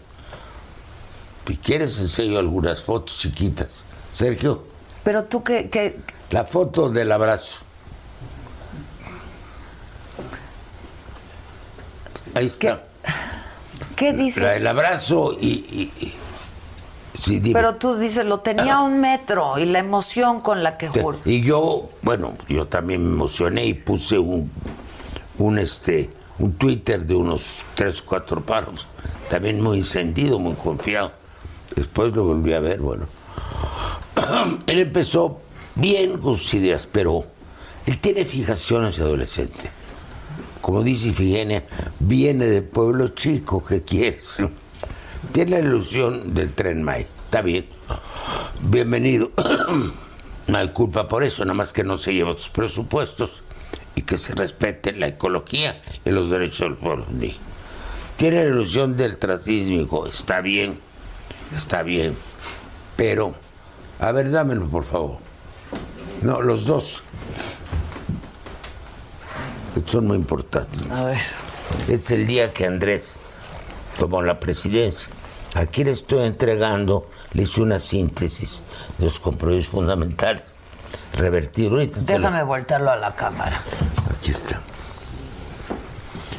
Si 1.48 1.58
quieres 1.58 2.00
enseño 2.00 2.40
algunas 2.40 2.82
fotos 2.84 3.18
chiquitas. 3.18 3.84
Sergio, 4.12 4.64
Pero 5.04 5.26
tú 5.26 5.44
que, 5.44 5.70
que 5.70 6.00
la 6.32 6.46
foto 6.46 6.90
del 6.90 7.12
abrazo. 7.12 7.60
Ahí 12.34 12.46
está. 12.48 12.84
¿qué 13.96 14.14
dices? 14.14 14.42
La- 14.44 14.56
el 14.56 14.68
abrazo 14.68 15.38
y... 15.40 15.48
y- 15.48 15.94
y- 16.06 16.14
sí, 17.22 17.40
dime. 17.40 17.54
Pero 17.60 17.76
tú 17.76 17.98
dices, 17.98 18.26
lo 18.26 18.40
tenía 18.40 18.76
a 18.76 18.82
un 18.82 19.00
metro 19.02 19.58
y 19.60 19.66
la 19.66 19.80
emoción 19.80 20.42
con 20.42 20.64
la 20.64 20.78
que 20.78 20.88
juró. 20.88 21.20
Y 21.26 21.42
yo, 21.42 21.90
bueno, 22.02 22.34
yo 22.48 22.68
también 22.68 23.06
me 23.06 23.14
emocioné 23.14 23.66
y 23.66 23.74
puse 23.74 24.18
un, 24.18 24.50
un 25.38 25.60
este, 25.60 26.10
un 26.42 26.54
Twitter 26.54 27.06
de 27.06 27.16
unos 27.16 27.44
tres 27.76 28.02
cuatro 28.02 28.42
paros, 28.42 28.88
también 29.30 29.62
muy 29.62 29.80
encendido, 29.80 30.40
muy 30.40 30.56
confiado. 30.56 31.12
Después 31.76 32.14
lo 32.16 32.26
volví 32.26 32.54
a 32.54 32.60
ver, 32.60 32.80
bueno. 32.80 33.06
Él 34.68 34.80
empezó 34.80 35.40
bien 35.76 36.18
con 36.18 36.38
sus 36.38 36.54
ideas, 36.56 36.88
pero 36.92 37.26
él 37.86 37.98
tiene 38.00 38.26
fijaciones 38.26 39.00
adolescente. 39.00 39.72
Como 40.62 40.84
dice 40.84 41.08
Ifigenia, 41.08 41.66
viene 42.00 42.46
de 42.46 42.62
pueblo 42.62 43.10
chico, 43.10 43.66
¿qué 43.66 43.82
quieres? 43.82 44.38
Tiene 45.34 45.52
la 45.52 45.60
ilusión 45.60 46.34
del 46.34 46.54
tren 46.54 46.84
May. 46.84 47.08
Está 47.26 47.42
bien. 47.42 47.66
Bienvenido. 48.62 49.32
No 50.48 50.58
hay 50.58 50.70
culpa 50.70 51.08
por 51.08 51.24
eso, 51.24 51.46
nada 51.46 51.54
más 51.54 51.72
que 51.72 51.84
no 51.84 51.98
se 51.98 52.14
lleven 52.14 52.36
sus 52.36 52.50
presupuestos 52.50 53.41
y 53.96 54.04
que 54.04 54.18
se 54.18 54.34
respete 54.36 54.94
la 54.94 55.08
ecología 55.08 55.82
y 56.06 56.12
los 56.12 56.30
derechos 56.30 56.70
del 56.70 56.78
pueblo. 56.78 57.06
indígena. 57.10 57.44
Tiene 58.18 58.44
la 58.44 58.50
ilusión 58.50 58.98
del 58.98 59.18
transísmico. 59.18 60.06
Está 60.06 60.42
bien, 60.42 60.80
está 61.56 61.82
bien. 61.84 62.16
Pero, 62.96 63.36
a 64.00 64.12
ver, 64.12 64.30
dámelo, 64.30 64.68
por 64.68 64.84
favor. 64.84 65.18
No, 66.22 66.42
los 66.42 66.66
dos. 66.66 67.02
Son 69.88 70.06
muy 70.06 70.18
importantes. 70.18 70.90
A 70.92 71.06
ver. 71.06 71.18
Es 71.88 72.12
el 72.12 72.28
día 72.28 72.54
que 72.54 72.66
Andrés 72.66 73.18
tomó 73.98 74.22
la 74.22 74.40
presidencia. 74.40 75.10
Aquí 75.56 75.84
le 75.84 75.92
estoy 75.92 76.28
entregando, 76.28 77.10
le 77.34 77.44
hice 77.44 77.62
una 77.62 77.80
síntesis 77.80 78.62
de 78.98 79.06
los 79.06 79.20
compromisos 79.20 79.70
fundamentales. 79.70 80.44
Revertir 81.14 81.72
ahorita. 81.72 82.00
Déjame 82.02 82.44
voltearlo 82.44 82.92
a 82.92 82.96
la 82.96 83.16
cámara. 83.16 83.62
Aquí 84.10 84.32
está. 84.32 84.62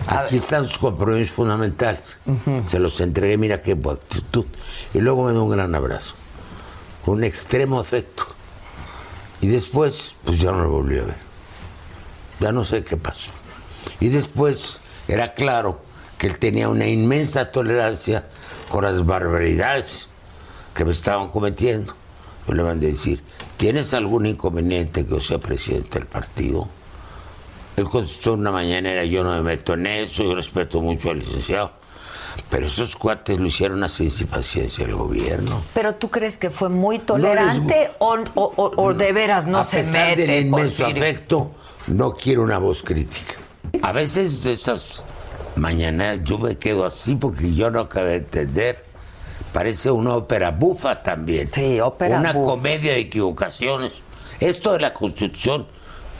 Aquí 0.06 0.36
están 0.36 0.66
sus 0.66 0.78
compromisos 0.78 1.34
fundamentales. 1.34 2.18
Se 2.66 2.78
los 2.78 3.00
entregué, 3.00 3.36
mira 3.36 3.62
qué 3.62 3.72
actitud. 3.72 4.46
Y 4.94 4.98
luego 4.98 5.24
me 5.24 5.32
dio 5.32 5.44
un 5.44 5.50
gran 5.50 5.74
abrazo. 5.74 6.14
Con 7.04 7.18
un 7.18 7.24
extremo 7.24 7.80
afecto. 7.80 8.26
Y 9.40 9.48
después, 9.48 10.14
pues 10.24 10.38
ya 10.38 10.52
no 10.52 10.62
lo 10.62 10.70
volví 10.70 10.98
a 10.98 11.04
ver. 11.04 11.16
Ya 12.40 12.52
no 12.52 12.64
sé 12.64 12.84
qué 12.84 12.96
pasó. 12.96 13.30
Y 14.00 14.08
después 14.08 14.80
era 15.08 15.34
claro 15.34 15.80
que 16.18 16.28
él 16.28 16.38
tenía 16.38 16.68
una 16.68 16.86
inmensa 16.86 17.50
tolerancia 17.50 18.24
con 18.68 18.84
las 18.84 19.04
barbaridades 19.04 20.08
que 20.74 20.84
me 20.84 20.92
estaban 20.92 21.28
cometiendo. 21.28 21.94
Yo 22.46 22.54
le 22.54 22.62
mandé 22.62 22.88
a 22.88 22.90
decir, 22.90 23.22
¿tienes 23.62 23.94
algún 23.94 24.26
inconveniente 24.26 25.04
que 25.04 25.10
yo 25.12 25.20
sea 25.20 25.38
presidente 25.38 26.00
del 26.00 26.08
partido? 26.08 26.66
Él 27.76 27.84
contestó 27.88 28.32
una 28.32 28.50
mañanera, 28.50 29.04
yo 29.04 29.22
no 29.22 29.30
me 29.36 29.42
meto 29.42 29.74
en 29.74 29.86
eso, 29.86 30.24
yo 30.24 30.34
respeto 30.34 30.80
mucho 30.80 31.10
al 31.10 31.20
licenciado. 31.20 31.70
Pero 32.50 32.66
esos 32.66 32.96
cuates 32.96 33.38
lo 33.38 33.46
hicieron 33.46 33.84
así 33.84 34.10
sin 34.10 34.26
paciencia 34.26 34.84
el 34.84 34.96
gobierno. 34.96 35.62
¿Pero 35.74 35.94
tú 35.94 36.10
crees 36.10 36.36
que 36.38 36.50
fue 36.50 36.70
muy 36.70 36.98
tolerante 36.98 37.92
o, 38.00 38.16
o- 38.34 38.52
o- 38.56 38.72
o 38.82 38.92
de 38.94 39.12
veras 39.12 39.46
no 39.46 39.58
a 39.58 39.64
se 39.64 39.84
pesar 39.84 40.08
mete? 40.18 40.26
del 40.26 40.46
inmenso 40.46 40.84
afecto, 40.86 41.52
no 41.86 42.14
quiero 42.14 42.42
una 42.42 42.58
voz 42.58 42.82
crítica. 42.82 43.34
A 43.82 43.92
veces 43.92 44.42
de 44.42 44.54
esas 44.54 45.04
mañanas 45.54 46.18
yo 46.24 46.36
me 46.38 46.56
quedo 46.58 46.84
así 46.84 47.14
porque 47.14 47.54
yo 47.54 47.70
no 47.70 47.78
acabo 47.82 48.06
de 48.06 48.16
entender. 48.16 48.84
Parece 49.52 49.90
una 49.90 50.14
ópera 50.16 50.50
bufa 50.50 51.02
también. 51.02 51.50
Sí, 51.52 51.78
ópera 51.80 52.18
Una 52.18 52.32
bufa. 52.32 52.52
comedia 52.52 52.92
de 52.92 53.00
equivocaciones. 53.00 53.92
Esto 54.40 54.72
de 54.72 54.80
la 54.80 54.94
Constitución, 54.94 55.66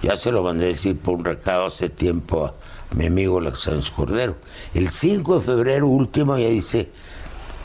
ya 0.02 0.16
se 0.16 0.30
lo 0.30 0.42
mandé 0.42 0.64
a 0.66 0.68
decir 0.68 0.98
por 0.98 1.14
un 1.16 1.24
recado 1.24 1.66
hace 1.66 1.88
tiempo 1.88 2.46
a 2.46 2.54
mi 2.94 3.06
amigo 3.06 3.40
Sánchez 3.54 3.90
Cordero. 3.90 4.36
El 4.74 4.90
5 4.90 5.36
de 5.38 5.40
febrero 5.44 5.88
último 5.88 6.36
ya 6.36 6.48
dice 6.48 6.90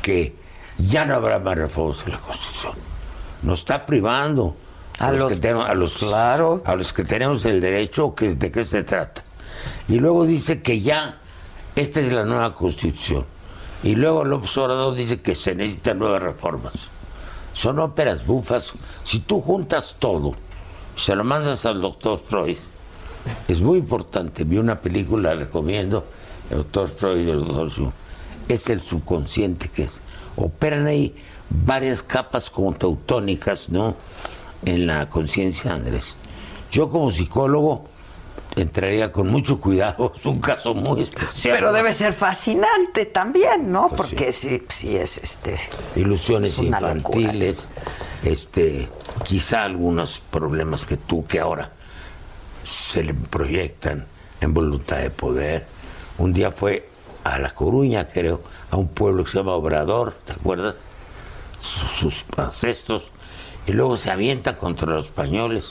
que 0.02 0.36
ya 0.78 1.06
no 1.06 1.16
habrá 1.16 1.40
más 1.40 1.58
reformas 1.58 2.06
de 2.06 2.12
la 2.14 2.20
Constitución. 2.20 2.74
Nos 3.44 3.60
está 3.60 3.86
privando 3.86 4.56
A 5.00 5.12
los- 5.12 5.30
que 5.32 5.36
tenemos, 5.38 5.70
a 5.70 5.74
los, 5.74 5.98
Claro. 5.98 6.62
a 6.66 6.76
los 6.76 6.94
que 6.94 7.04
tenemos 7.04 7.44
el 7.46 7.60
derecho, 7.60 8.16
que, 8.16 8.36
¿de 8.36 8.52
qué 8.52 8.64
se 8.64 8.84
trata? 8.84 9.24
Y 9.90 10.00
luego 10.00 10.26
dice 10.26 10.62
que 10.62 10.80
ya 10.80 11.20
esta 11.76 12.00
es 12.00 12.12
la 12.12 12.24
nueva 12.24 12.56
constitución. 12.56 13.26
Y 13.84 13.96
luego 13.96 14.26
López 14.26 14.58
Obrador 14.58 14.96
dice 14.96 15.22
que 15.22 15.36
se 15.36 15.56
necesitan 15.56 16.00
nuevas 16.00 16.22
reformas. 16.22 16.74
Son 17.54 17.80
óperas 17.80 18.26
bufas. 18.26 18.74
Si 19.04 19.20
tú 19.20 19.42
juntas 19.42 19.96
todo, 20.00 20.34
se 20.96 21.16
lo 21.16 21.24
mandas 21.24 21.66
al 21.66 21.82
doctor 21.82 22.20
Freud, 22.20 22.58
Es 23.48 23.62
muy 23.62 23.80
importante. 23.80 24.44
Vi 24.44 24.58
una 24.58 24.80
película, 24.80 25.34
la 25.34 25.42
recomiendo, 25.42 26.06
el 26.50 26.58
doctor 26.58 26.90
Freud 26.90 27.28
y 27.28 27.30
el 27.30 27.46
doctor 27.46 27.74
Jung. 27.74 27.92
Es 28.48 28.70
el 28.70 28.82
subconsciente 28.82 29.70
que 29.70 29.84
es. 29.84 30.02
Operan 30.38 30.88
ahí 30.88 31.14
varias 31.50 32.04
capas 32.04 32.50
como 32.50 32.74
teutónicas, 32.74 33.70
¿no? 33.70 33.96
En 34.66 34.88
la 34.88 35.10
conciencia, 35.10 35.74
Andrés. 35.74 36.16
Yo 36.72 36.90
como 36.90 37.12
psicólogo 37.12 37.86
entraría 38.56 39.12
con 39.12 39.28
mucho 39.28 39.60
cuidado, 39.60 40.14
es 40.16 40.26
un 40.26 40.40
caso 40.40 40.74
muy 40.74 41.04
especial. 41.04 41.56
Pero 41.56 41.74
debe 41.74 41.94
ser 41.94 42.14
fascinante 42.14 43.06
también, 43.06 43.72
¿no? 43.72 43.88
Pues 43.90 44.10
Porque 44.10 44.32
sí. 44.32 44.64
sí, 44.70 44.96
es 44.96 45.18
este. 45.18 45.56
ilusiones 45.96 46.54
es 46.54 46.60
una 46.60 46.80
locura. 46.80 47.20
infantiles, 47.20 47.70
este, 48.24 48.90
quizá 49.24 49.64
algunos 49.64 50.20
problemas 50.20 50.86
que 50.86 50.98
tú 50.98 51.26
que 51.26 51.40
ahora 51.40 51.72
se 52.64 53.04
le 53.04 53.14
proyectan 53.14 54.06
en 54.42 54.54
voluntad 54.54 54.98
de 54.98 55.10
poder. 55.10 55.68
Un 56.18 56.34
día 56.34 56.52
fue 56.52 56.90
a 57.24 57.40
La 57.40 57.54
Coruña, 57.54 58.08
creo, 58.08 58.42
a 58.72 58.78
un 58.78 58.88
pueblo 58.88 59.24
que 59.24 59.32
se 59.32 59.38
llama 59.38 59.54
Obrador, 59.54 60.16
¿te 60.26 60.34
acuerdas? 60.34 60.76
Sus, 61.62 61.92
sus 61.92 62.26
ancestros, 62.38 63.12
y 63.66 63.74
luego 63.74 63.98
se 63.98 64.10
avientan 64.12 64.56
contra 64.56 64.88
los 64.88 65.08
españoles. 65.08 65.66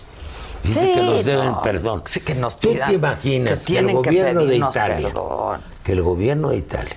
Dice 0.66 0.80
Sí, 0.80 0.94
que 0.94 1.02
nos 1.02 1.24
deben 1.24 1.46
no, 1.46 1.62
perdón. 1.62 2.02
sí, 2.06 2.20
que 2.20 2.34
nos 2.34 2.58
¿Tú 2.58 2.74
te 2.74 2.94
imaginas 2.94 3.60
que 3.60 3.74
que, 3.74 3.78
el 3.78 3.86
que 3.86 3.92
gobierno 3.92 4.44
de 4.44 4.56
Italia, 4.56 5.06
perdón. 5.08 5.60
que 5.84 5.92
el 5.92 6.02
gobierno 6.02 6.48
de 6.50 6.56
Italia 6.56 6.96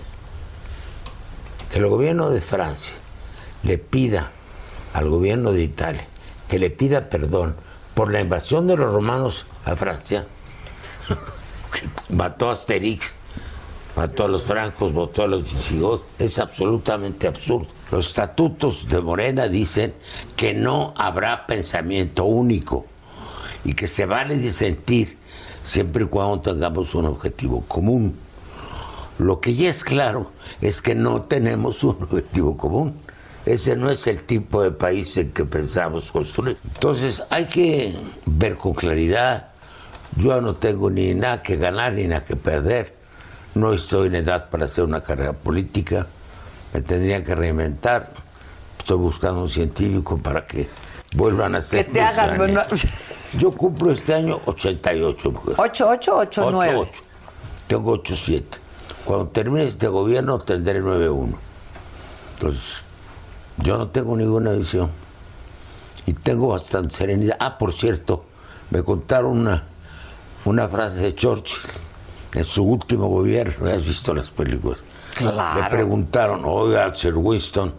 que 1.72 1.78
el 1.78 1.88
gobierno 1.88 2.30
de 2.32 2.42
Francia 2.42 2.96
le 3.64 3.78
pida 3.78 4.32
al 4.94 5.10
gobierno 5.10 5.52
de 5.52 5.62
Italia 5.64 6.08
que 6.48 6.58
le 6.58 6.70
pida 6.72 7.10
perdón 7.10 7.56
por 7.94 8.12
la 8.12 8.22
invasión 8.22 8.66
de 8.66 8.78
los 8.78 8.92
romanos 8.94 9.46
a 9.66 9.76
Francia, 9.76 10.26
mató 12.10 12.50
a 12.50 12.54
Asterix, 12.54 13.12
mató 13.96 14.26
a 14.26 14.28
los 14.30 14.44
francos, 14.44 14.94
mató 14.94 15.24
a 15.24 15.28
los 15.28 15.54
visigodos, 15.54 16.02
es 16.18 16.40
absolutamente 16.40 17.28
absurdo. 17.28 17.68
Los 17.92 18.08
estatutos 18.08 18.88
de 18.88 19.02
Morena 19.02 19.48
dicen 19.48 19.94
que 20.36 20.54
no 20.54 20.94
habrá 20.98 21.46
pensamiento 21.46 22.24
único 22.24 22.86
y 23.64 23.74
que 23.74 23.88
se 23.88 24.06
vale 24.06 24.38
disentir 24.38 25.18
siempre 25.64 26.06
y 26.06 26.08
cuando 26.08 26.42
tengamos 26.42 26.96
un 26.96 27.06
objetivo 27.06 27.64
común. 27.68 28.18
Lo 29.18 29.42
que 29.42 29.54
ya 29.54 29.70
es 29.70 29.84
claro 29.84 30.32
es 30.62 30.82
que 30.82 30.96
no 30.96 31.24
tenemos 31.24 31.84
un 31.84 31.98
objetivo 32.02 32.58
común. 32.58 32.96
Ese 33.46 33.76
no 33.76 33.90
es 33.90 34.06
el 34.08 34.24
tipo 34.24 34.62
de 34.62 34.72
país 34.72 35.16
en 35.18 35.32
que 35.32 35.46
pensamos 35.46 36.12
construir. 36.12 36.58
Entonces 36.74 37.22
hay 37.30 37.46
que 37.46 37.98
ver 38.26 38.58
con 38.58 38.74
claridad. 38.74 39.48
Yo 40.18 40.40
no 40.42 40.56
tengo 40.56 40.90
ni 40.90 41.14
nada 41.14 41.42
que 41.42 41.56
ganar 41.56 41.94
ni 41.94 42.06
nada 42.06 42.26
que 42.26 42.36
perder. 42.36 42.96
No 43.56 43.74
estoy 43.74 44.08
en 44.08 44.16
edad 44.16 44.50
para 44.50 44.66
hacer 44.66 44.84
una 44.84 45.02
carrera 45.02 45.34
política. 45.34 46.08
Me 46.74 46.82
tendría 46.82 47.24
que 47.24 47.34
reinventar. 47.34 48.12
Estoy 48.78 48.98
buscando 48.98 49.42
un 49.42 49.50
científico 49.50 50.18
para 50.18 50.46
que 50.46 50.70
vuelvan 51.14 51.56
a 51.56 51.62
ser. 51.62 51.86
Que 51.86 51.94
te 51.94 52.02
hagan. 52.02 52.38
Yo 53.38 53.52
cumplo 53.52 53.92
este 53.92 54.14
año 54.14 54.40
88, 54.46 55.32
mujer. 55.32 55.56
8, 55.58 55.90
8, 55.90 56.18
8, 56.18 56.52
9. 56.52 56.78
8-8. 56.78 56.88
Tengo 57.68 57.98
8-7. 58.04 58.44
Cuando 59.06 59.28
termine 59.28 59.66
este 59.66 59.88
gobierno 59.88 60.40
tendré 60.40 60.82
9-1. 60.82 61.36
Entonces, 62.36 62.64
yo 63.58 63.78
no 63.78 63.88
tengo 63.90 64.16
ninguna 64.16 64.52
visión. 64.52 64.90
Y 66.06 66.14
tengo 66.14 66.48
bastante 66.48 66.96
serenidad. 66.96 67.38
Ah, 67.40 67.58
por 67.58 67.74
cierto, 67.74 68.26
me 68.72 68.82
contaron 68.84 69.38
una, 69.38 69.64
una 70.46 70.68
frase 70.68 71.00
de 71.00 71.14
Churchill 71.14 71.70
en 72.34 72.44
su 72.44 72.64
último 72.64 73.08
gobierno. 73.08 73.70
¿Has 73.70 73.84
visto 73.84 74.14
las 74.14 74.30
películas? 74.30 74.80
Claro. 75.16 75.62
Le 75.62 75.70
preguntaron, 75.70 76.44
oiga, 76.46 76.96
Sir 76.96 77.16
Winston, 77.16 77.74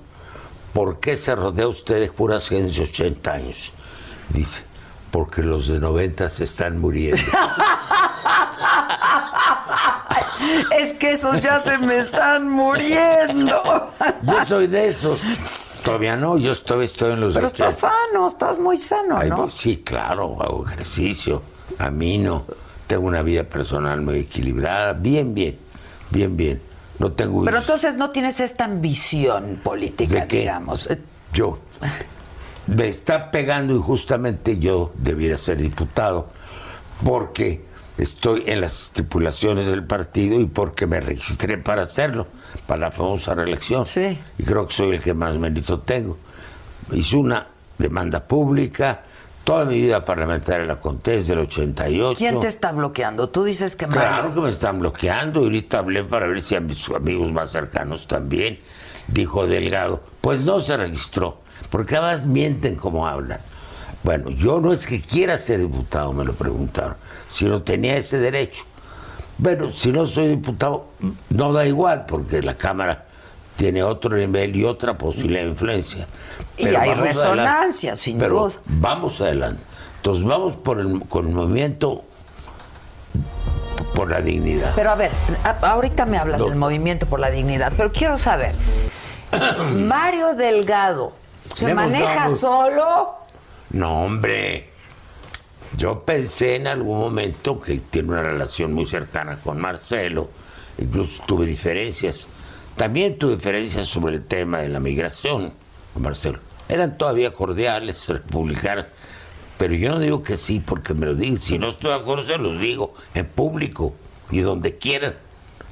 ¿por 0.72 1.00
qué 1.00 1.16
se 1.16 1.34
rodea 1.34 1.66
usted 1.66 2.00
de 2.00 2.12
puras 2.12 2.48
gentes 2.48 2.76
de 2.76 2.82
80 2.84 3.32
años? 3.32 3.72
Dice, 4.28 4.62
porque 5.10 5.42
los 5.42 5.68
de 5.68 5.80
90 5.80 6.28
se 6.28 6.44
están 6.44 6.78
muriendo. 6.80 7.20
Es 10.76 10.94
que 10.94 11.12
esos 11.12 11.40
ya 11.40 11.60
se 11.60 11.76
me 11.78 11.98
están 11.98 12.48
muriendo. 12.48 13.90
Yo 14.22 14.44
soy 14.46 14.66
de 14.66 14.88
esos. 14.88 15.20
Todavía 15.84 16.16
no, 16.16 16.38
yo 16.38 16.52
estoy, 16.52 16.86
estoy 16.86 17.12
en 17.12 17.20
los 17.20 17.34
Pero 17.34 17.46
80. 17.46 17.68
estás 17.68 17.90
sano, 17.92 18.26
estás 18.26 18.58
muy 18.58 18.78
sano, 18.78 19.18
Ahí 19.18 19.28
¿no? 19.30 19.36
voy. 19.42 19.50
Sí, 19.50 19.82
claro, 19.84 20.36
hago 20.42 20.66
ejercicio, 20.66 21.42
camino, 21.76 22.44
tengo 22.86 23.06
una 23.06 23.22
vida 23.22 23.44
personal 23.44 24.00
muy 24.00 24.20
equilibrada, 24.20 24.92
bien, 24.94 25.34
bien, 25.34 25.58
bien, 26.10 26.36
bien. 26.36 26.62
No 26.98 27.12
tengo 27.12 27.44
Pero 27.44 27.58
entonces 27.58 27.96
no 27.96 28.10
tienes 28.10 28.40
esta 28.40 28.64
ambición 28.64 29.60
política, 29.62 30.26
digamos. 30.26 30.88
Yo 31.32 31.58
me 32.66 32.88
está 32.88 33.30
pegando 33.30 33.74
y 33.74 33.78
justamente 33.78 34.58
yo 34.58 34.92
debiera 34.96 35.36
ser 35.38 35.58
diputado 35.58 36.28
porque 37.04 37.64
estoy 37.98 38.44
en 38.46 38.60
las 38.60 38.82
estipulaciones 38.84 39.66
del 39.66 39.84
partido 39.84 40.38
y 40.40 40.46
porque 40.46 40.86
me 40.86 41.00
registré 41.00 41.58
para 41.58 41.82
hacerlo, 41.82 42.26
para 42.66 42.80
la 42.82 42.90
famosa 42.90 43.34
reelección. 43.34 43.86
Sí. 43.86 44.18
Y 44.38 44.42
creo 44.42 44.66
que 44.66 44.74
soy 44.74 44.96
el 44.96 45.02
que 45.02 45.14
más 45.14 45.36
mérito 45.36 45.80
tengo. 45.80 46.16
Hice 46.92 47.16
una 47.16 47.46
demanda 47.78 48.20
pública, 48.20 49.02
toda 49.44 49.64
mi 49.64 49.80
vida 49.80 50.04
parlamentaria 50.04 50.66
la 50.66 50.78
conté 50.80 51.12
desde 51.12 51.32
el 51.32 51.40
88. 51.40 52.18
¿Quién 52.18 52.40
te 52.40 52.46
está 52.46 52.72
bloqueando? 52.72 53.28
Tú 53.30 53.44
dices 53.44 53.74
que 53.76 53.86
Claro 53.86 54.22
Mario. 54.28 54.34
que 54.34 54.40
me 54.42 54.50
están 54.50 54.78
bloqueando. 54.78 55.40
y 55.40 55.44
Ahorita 55.44 55.78
hablé 55.78 56.04
para 56.04 56.26
ver 56.26 56.42
si 56.42 56.54
a 56.56 56.60
mis 56.60 56.88
amigos 56.90 57.32
más 57.32 57.50
cercanos 57.50 58.06
también. 58.06 58.60
Dijo 59.08 59.46
Delgado. 59.46 60.02
Pues 60.20 60.42
no 60.42 60.60
se 60.60 60.76
registró. 60.76 61.39
Porque 61.70 61.96
además 61.96 62.26
mienten 62.26 62.74
como 62.76 63.06
hablan. 63.06 63.40
Bueno, 64.02 64.30
yo 64.30 64.60
no 64.60 64.72
es 64.72 64.86
que 64.86 65.00
quiera 65.00 65.36
ser 65.38 65.60
diputado, 65.60 66.12
me 66.12 66.24
lo 66.24 66.32
preguntaron. 66.32 66.96
Si 67.30 67.44
no 67.44 67.62
tenía 67.62 67.96
ese 67.96 68.18
derecho. 68.18 68.64
Bueno, 69.38 69.70
si 69.70 69.92
no 69.92 70.06
soy 70.06 70.28
diputado, 70.28 70.86
no 71.30 71.52
da 71.52 71.64
igual, 71.66 72.04
porque 72.06 72.42
la 72.42 72.54
Cámara 72.56 73.04
tiene 73.56 73.82
otro 73.82 74.16
nivel 74.16 74.56
y 74.56 74.64
otra 74.64 74.96
posibilidad 74.98 75.42
de 75.42 75.48
influencia. 75.50 76.06
Y 76.56 76.66
hay 76.66 76.94
resonancia, 76.94 77.90
adelante. 77.90 77.96
sin 77.96 78.18
Pero 78.18 78.40
duda. 78.44 78.54
Vamos 78.66 79.20
adelante. 79.20 79.62
Entonces 79.96 80.24
vamos 80.24 80.56
por 80.56 80.80
el, 80.80 81.00
con 81.08 81.28
el 81.28 81.34
movimiento 81.34 82.04
por 83.94 84.10
la 84.10 84.20
dignidad. 84.20 84.72
Pero 84.76 84.90
a 84.90 84.94
ver, 84.94 85.10
ahorita 85.62 86.06
me 86.06 86.16
hablas 86.18 86.40
No. 86.40 86.46
del 86.46 86.56
movimiento 86.56 87.06
por 87.06 87.20
la 87.20 87.30
dignidad, 87.30 87.72
pero 87.76 87.92
quiero 87.92 88.16
saber, 88.16 88.54
Mario 89.74 90.34
Delgado, 90.34 91.12
¿se 91.54 91.74
maneja 91.74 92.14
dado- 92.14 92.34
solo? 92.36 93.10
No, 93.70 94.02
hombre. 94.04 94.68
Yo 95.76 96.00
pensé 96.04 96.56
en 96.56 96.66
algún 96.66 96.98
momento 96.98 97.60
que 97.60 97.78
tiene 97.78 98.08
una 98.10 98.22
relación 98.22 98.72
muy 98.72 98.86
cercana 98.86 99.38
con 99.42 99.60
Marcelo. 99.60 100.28
Incluso 100.78 101.22
tuve 101.26 101.46
diferencias. 101.46 102.26
También 102.76 103.18
tuve 103.18 103.36
diferencias 103.36 103.86
sobre 103.86 104.16
el 104.16 104.24
tema 104.26 104.58
de 104.60 104.68
la 104.68 104.80
migración 104.80 105.52
con 105.92 106.02
Marcelo. 106.02 106.38
Eran 106.68 106.98
todavía 106.98 107.32
cordiales, 107.32 108.08
republicanos. 108.08 108.86
Pero 109.58 109.74
yo 109.74 109.90
no 109.90 109.98
digo 110.00 110.22
que 110.22 110.36
sí 110.36 110.60
porque 110.64 110.94
me 110.94 111.06
lo 111.06 111.14
digo. 111.14 111.36
Si 111.38 111.58
no 111.58 111.68
estoy 111.68 111.90
de 111.90 111.96
acuerdo, 111.98 112.24
se 112.24 112.38
los 112.38 112.58
digo 112.60 112.94
en 113.14 113.26
público 113.26 113.94
y 114.30 114.40
donde 114.40 114.78
quieran. 114.78 115.14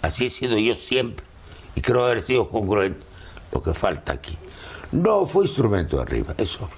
Así 0.02 0.26
he 0.26 0.30
sido 0.30 0.58
yo 0.58 0.74
siempre. 0.74 1.24
Y 1.74 1.80
creo 1.80 2.04
haber 2.04 2.22
sido 2.22 2.48
congruente. 2.48 3.00
Lo 3.50 3.62
que 3.62 3.72
falta 3.74 4.12
aquí. 4.12 4.36
No 4.92 5.26
fue 5.26 5.44
instrumento 5.44 5.96
de 5.96 6.02
arriba, 6.02 6.34
es 6.38 6.56
obvio. 6.56 6.68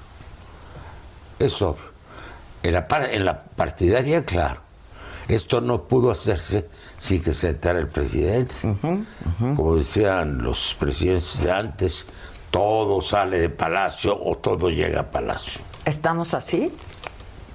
Es 1.38 1.62
obvio. 1.62 1.90
En 2.62 2.75
la, 2.75 2.87
en 3.11 3.25
la 3.25 3.42
partidaria, 3.42 4.25
claro. 4.25 4.61
Esto 5.29 5.61
no 5.61 5.83
pudo 5.85 6.11
hacerse 6.11 6.68
sin 6.99 7.23
que 7.23 7.33
se 7.35 7.51
entrara 7.51 7.79
el 7.79 7.88
presidente. 7.88 8.55
Como 9.57 9.77
decían 9.77 10.42
los 10.42 10.75
presidentes 10.79 11.40
de 11.40 11.53
antes, 11.53 12.07
todo 12.51 13.01
sale 13.01 13.38
de 13.38 13.49
palacio 13.49 14.18
o 14.20 14.37
todo 14.38 14.70
llega 14.70 15.01
a 15.03 15.11
palacio. 15.11 15.61
¿Estamos 15.85 16.35
así? 16.35 16.73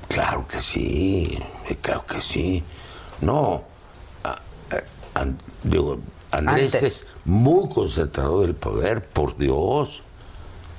Claro 0.07 0.47
que 0.47 0.61
sí, 0.61 1.37
claro 1.81 2.05
que 2.05 2.21
sí. 2.21 2.63
No, 3.21 3.63
a- 4.23 4.29
a- 4.29 5.19
an- 5.19 5.37
digo, 5.63 5.99
Andrés 6.31 6.75
Antes. 6.75 6.83
es 7.01 7.07
muy 7.25 7.67
concentrado 7.69 8.41
del 8.41 8.55
poder, 8.55 9.03
por 9.03 9.35
Dios. 9.35 10.01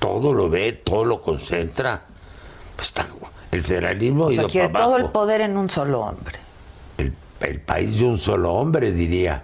Todo 0.06 0.32
lo 0.32 0.48
ve, 0.48 0.72
todo 0.72 1.04
lo 1.04 1.20
concentra. 1.20 2.04
Está, 2.80 3.08
el 3.50 3.64
federalismo 3.64 4.26
O 4.26 4.32
sea, 4.32 4.44
quiere 4.44 4.68
para 4.68 4.84
todo 4.84 4.96
el 4.98 5.06
poder 5.06 5.40
en 5.40 5.56
un 5.56 5.68
solo 5.68 6.00
hombre. 6.02 6.36
El, 6.96 7.12
el 7.40 7.60
país 7.60 7.98
de 7.98 8.04
un 8.04 8.20
solo 8.20 8.52
hombre, 8.52 8.92
diría 8.92 9.42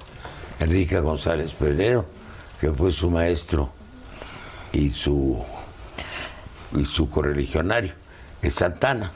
Enrique 0.60 1.00
González 1.00 1.52
Pedrero, 1.52 2.04
que 2.60 2.70
fue 2.70 2.92
su 2.92 3.10
maestro 3.10 3.70
y 4.72 4.90
su, 4.90 5.44
y 6.76 6.84
su 6.84 7.10
correligionario, 7.10 7.94
es 8.40 8.54
Santana, 8.54 9.10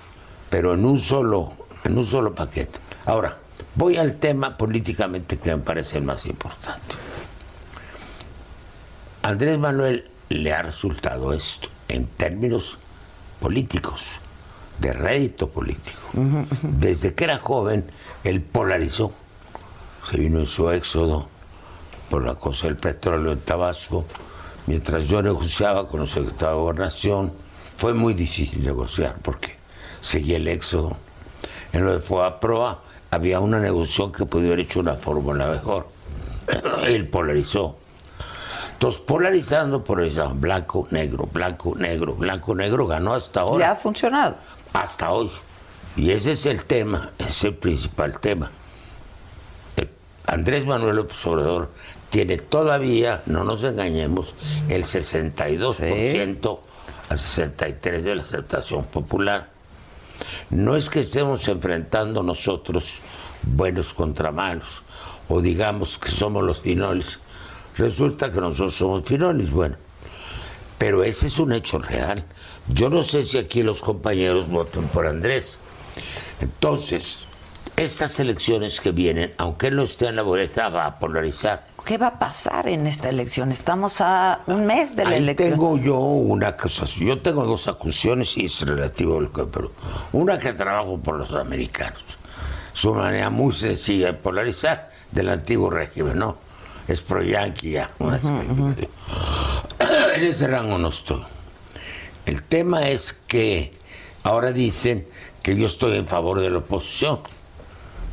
pero 0.51 0.75
en 0.75 0.85
un 0.85 0.99
solo, 0.99 1.53
en 1.85 1.97
un 1.97 2.05
solo 2.05 2.35
paquete. 2.35 2.81
Ahora, 3.05 3.37
voy 3.77 3.99
al 3.99 4.17
tema 4.17 4.57
políticamente 4.57 5.37
que 5.39 5.55
me 5.55 5.63
parece 5.63 5.99
el 5.99 6.05
más 6.05 6.27
importante. 6.27 6.97
Andrés 9.23 9.59
Manuel 9.59 10.11
le 10.29 10.53
ha 10.53 10.63
resultado 10.63 11.33
esto 11.33 11.69
en 11.89 12.07
términos 12.07 12.79
políticos, 13.41 14.05
de 14.79 14.93
rédito 14.93 15.49
político. 15.49 16.01
Desde 16.63 17.15
que 17.15 17.25
era 17.25 17.39
joven, 17.39 17.85
él 18.25 18.41
polarizó. 18.41 19.13
Se 20.11 20.19
vino 20.19 20.41
en 20.41 20.47
su 20.47 20.71
éxodo 20.71 21.29
por 22.11 22.25
la 22.25 22.35
cosa 22.35 22.67
del 22.67 22.77
petróleo 22.77 23.33
en 23.33 23.41
Tabasco. 23.41 24.05
Mientras 24.67 25.07
yo 25.07 25.23
negociaba 25.23 25.89
con 25.89 26.03
el 26.03 26.09
secretario 26.09 26.57
de 26.57 26.61
Gobernación, 26.63 27.33
fue 27.77 27.95
muy 27.95 28.15
difícil 28.15 28.65
negociar 28.65 29.17
porque 29.23 29.57
seguía 30.01 30.37
el 30.37 30.49
éxodo. 30.49 30.97
En 31.73 31.85
lo 31.85 31.99
de 31.99 32.01
Proa 32.01 32.83
había 33.11 33.41
una 33.41 33.59
negociación 33.59 34.13
que 34.13 34.27
podía 34.27 34.49
haber 34.49 34.61
hecho 34.61 34.81
una 34.81 34.95
fórmula 34.95 35.47
mejor. 35.47 35.89
Él 36.87 37.09
polarizó. 37.09 37.77
Entonces, 38.77 39.01
polarizando, 39.01 39.83
por 39.83 40.03
eso, 40.03 40.35
blanco, 40.35 40.87
negro, 40.91 41.27
blanco, 41.33 41.75
negro, 41.75 42.15
blanco, 42.15 42.55
negro, 42.55 42.87
ganó 42.87 43.15
hasta 43.15 43.41
ahora. 43.41 43.59
¿Le 43.59 43.65
ha 43.65 43.75
funcionado? 43.75 44.37
Hasta 44.75 45.13
hoy. 45.13 45.31
Y 45.97 46.11
ese 46.11 46.33
es 46.33 46.45
el 46.45 46.63
tema, 46.65 47.11
es 47.17 47.43
el 47.45 47.55
principal 47.55 48.21
tema. 48.21 48.51
El 49.79 49.89
Andrés 50.27 50.67
Manuel 50.67 50.97
López 50.97 51.25
Obrador 51.25 51.71
tiene 52.11 52.37
todavía, 52.37 53.23
no 53.25 53.45
nos 53.45 53.63
engañemos, 53.63 54.35
el 54.69 54.85
62% 54.85 56.59
a 57.09 57.15
63% 57.15 57.81
de 58.03 58.15
la 58.15 58.21
aceptación 58.21 58.85
popular. 58.85 59.49
No 60.51 60.77
es 60.77 60.91
que 60.91 61.01
estemos 61.01 61.49
enfrentando 61.49 62.23
nosotros 62.23 62.99
buenos 63.43 63.95
contra 63.95 64.33
malos, 64.33 64.83
o 65.31 65.41
digamos 65.41 65.97
que 65.97 66.11
somos 66.11 66.45
los 66.45 66.61
finoles. 66.61 67.19
Resulta 67.77 68.31
que 68.31 68.41
nosotros 68.41 68.75
somos 68.75 69.05
finoles, 69.05 69.51
bueno. 69.51 69.77
Pero 70.79 71.05
ese 71.05 71.27
es 71.29 71.39
un 71.39 71.53
hecho 71.53 71.79
real. 71.79 72.25
Yo 72.69 72.91
no 72.91 73.03
sé 73.03 73.23
si 73.23 73.39
aquí 73.39 73.63
los 73.63 73.81
compañeros 73.81 74.49
votan 74.49 74.89
por 74.89 75.07
Andrés. 75.07 75.59
Entonces, 76.41 77.21
estas 77.77 78.19
elecciones 78.21 78.81
que 78.81 78.91
vienen, 78.91 79.35
aunque 79.39 79.69
él 79.69 79.77
no 79.77 79.83
esté 79.83 80.09
en 80.09 80.17
la 80.17 80.23
boleta, 80.23 80.69
va 80.69 80.87
a 80.87 80.99
polarizar. 80.99 81.67
¿Qué 81.85 81.99
va 81.99 82.09
a 82.09 82.19
pasar 82.19 82.69
en 82.69 82.87
esta 82.87 83.09
elección? 83.09 83.53
Estamos 83.53 84.01
a 84.01 84.41
un 84.47 84.67
mes 84.67 84.97
de 84.97 85.05
la 85.05 85.11
Ahí 85.11 85.19
elección. 85.19 85.51
tengo 85.51 85.79
yo 85.79 85.99
una 85.99 86.49
acusación. 86.49 87.09
Yo 87.09 87.23
tengo 87.23 87.45
dos 87.45 87.69
acusaciones 87.69 88.37
y 88.37 88.47
es 88.47 88.61
relativo 88.63 89.19
al 89.19 89.31
pero 89.31 89.71
Una 90.13 90.39
que 90.39 90.53
trabajo 90.53 90.99
por 90.99 91.17
los 91.17 91.33
americanos. 91.33 92.03
Es 92.75 92.85
una 92.85 93.03
manera 93.03 93.31
muy 93.31 93.55
sencilla 93.55 94.09
de 94.09 94.15
polarizar 94.15 94.91
del 95.13 95.29
antiguo 95.29 95.71
régimen, 95.71 96.19
¿no? 96.19 96.46
Es 96.89 97.01
pro 97.01 97.23
yanqui 97.23 97.73
ya. 97.73 97.91
En 100.15 100.25
ese 100.25 100.47
rango 100.47 100.79
no 100.79 100.89
estoy. 100.89 101.23
El 102.25 102.43
tema 102.43 102.89
es 102.89 103.13
que 103.13 103.77
ahora 104.23 104.53
dicen 104.53 105.07
que 105.43 105.55
yo 105.57 105.67
estoy 105.67 105.99
en 105.99 106.07
favor 106.09 106.41
de 106.41 106.51
la 106.51 106.59
oposición. 106.59 107.21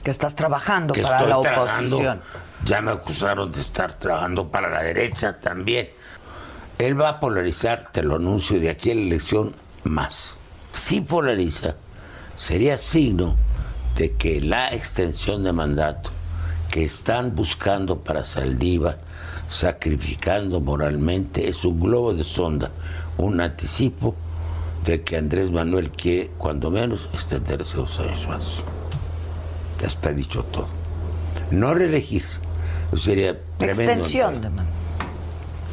Que 0.04 0.12
estás 0.12 0.36
trabajando 0.36 0.94
que 0.94 1.02
para 1.02 1.18
estoy 1.18 1.30
la 1.30 1.42
trabajando. 1.42 1.96
oposición. 1.96 2.22
Ya 2.66 2.82
me 2.82 2.92
acusaron 2.92 3.52
de 3.52 3.62
estar 3.62 3.94
trabajando 3.98 4.50
para 4.50 4.70
la 4.70 4.82
derecha 4.82 5.40
también. 5.40 5.90
Él 6.78 7.00
va 7.00 7.10
a 7.10 7.20
polarizar, 7.20 7.90
te 7.92 8.04
lo 8.04 8.16
anuncio, 8.16 8.60
de 8.60 8.70
aquí 8.70 8.92
a 8.92 8.96
la 8.96 9.02
elección 9.02 9.56
más. 9.84 10.36
Si 10.74 11.02
polariza, 11.02 11.76
sería 12.36 12.78
signo 12.78 13.38
de 13.98 14.14
que 14.14 14.42
la 14.42 14.74
extensión 14.74 15.44
de 15.44 15.54
mandato 15.54 16.10
que 16.74 16.84
están 16.84 17.36
buscando 17.36 18.00
para 18.00 18.24
Saldívar, 18.24 18.98
sacrificando 19.48 20.60
moralmente, 20.60 21.48
es 21.48 21.66
un 21.66 21.80
globo 21.80 22.16
de 22.16 22.24
sonda, 22.24 22.72
un 23.20 23.40
anticipo 23.42 24.16
de 24.84 25.04
que 25.04 25.18
Andrés 25.18 25.52
Manuel 25.52 25.92
quiere, 25.92 26.32
cuando 26.40 26.72
menos, 26.72 27.08
extenderse 27.14 27.78
dos 27.78 28.00
años 28.00 28.28
más. 28.28 28.56
Ya 29.80 29.86
está 29.86 30.12
dicho 30.14 30.42
todo. 30.46 30.66
No 31.52 31.76
reelegirse. 31.76 32.40
Sería 32.98 33.40
tremendo. 33.60 33.92
Extensión 33.92 34.42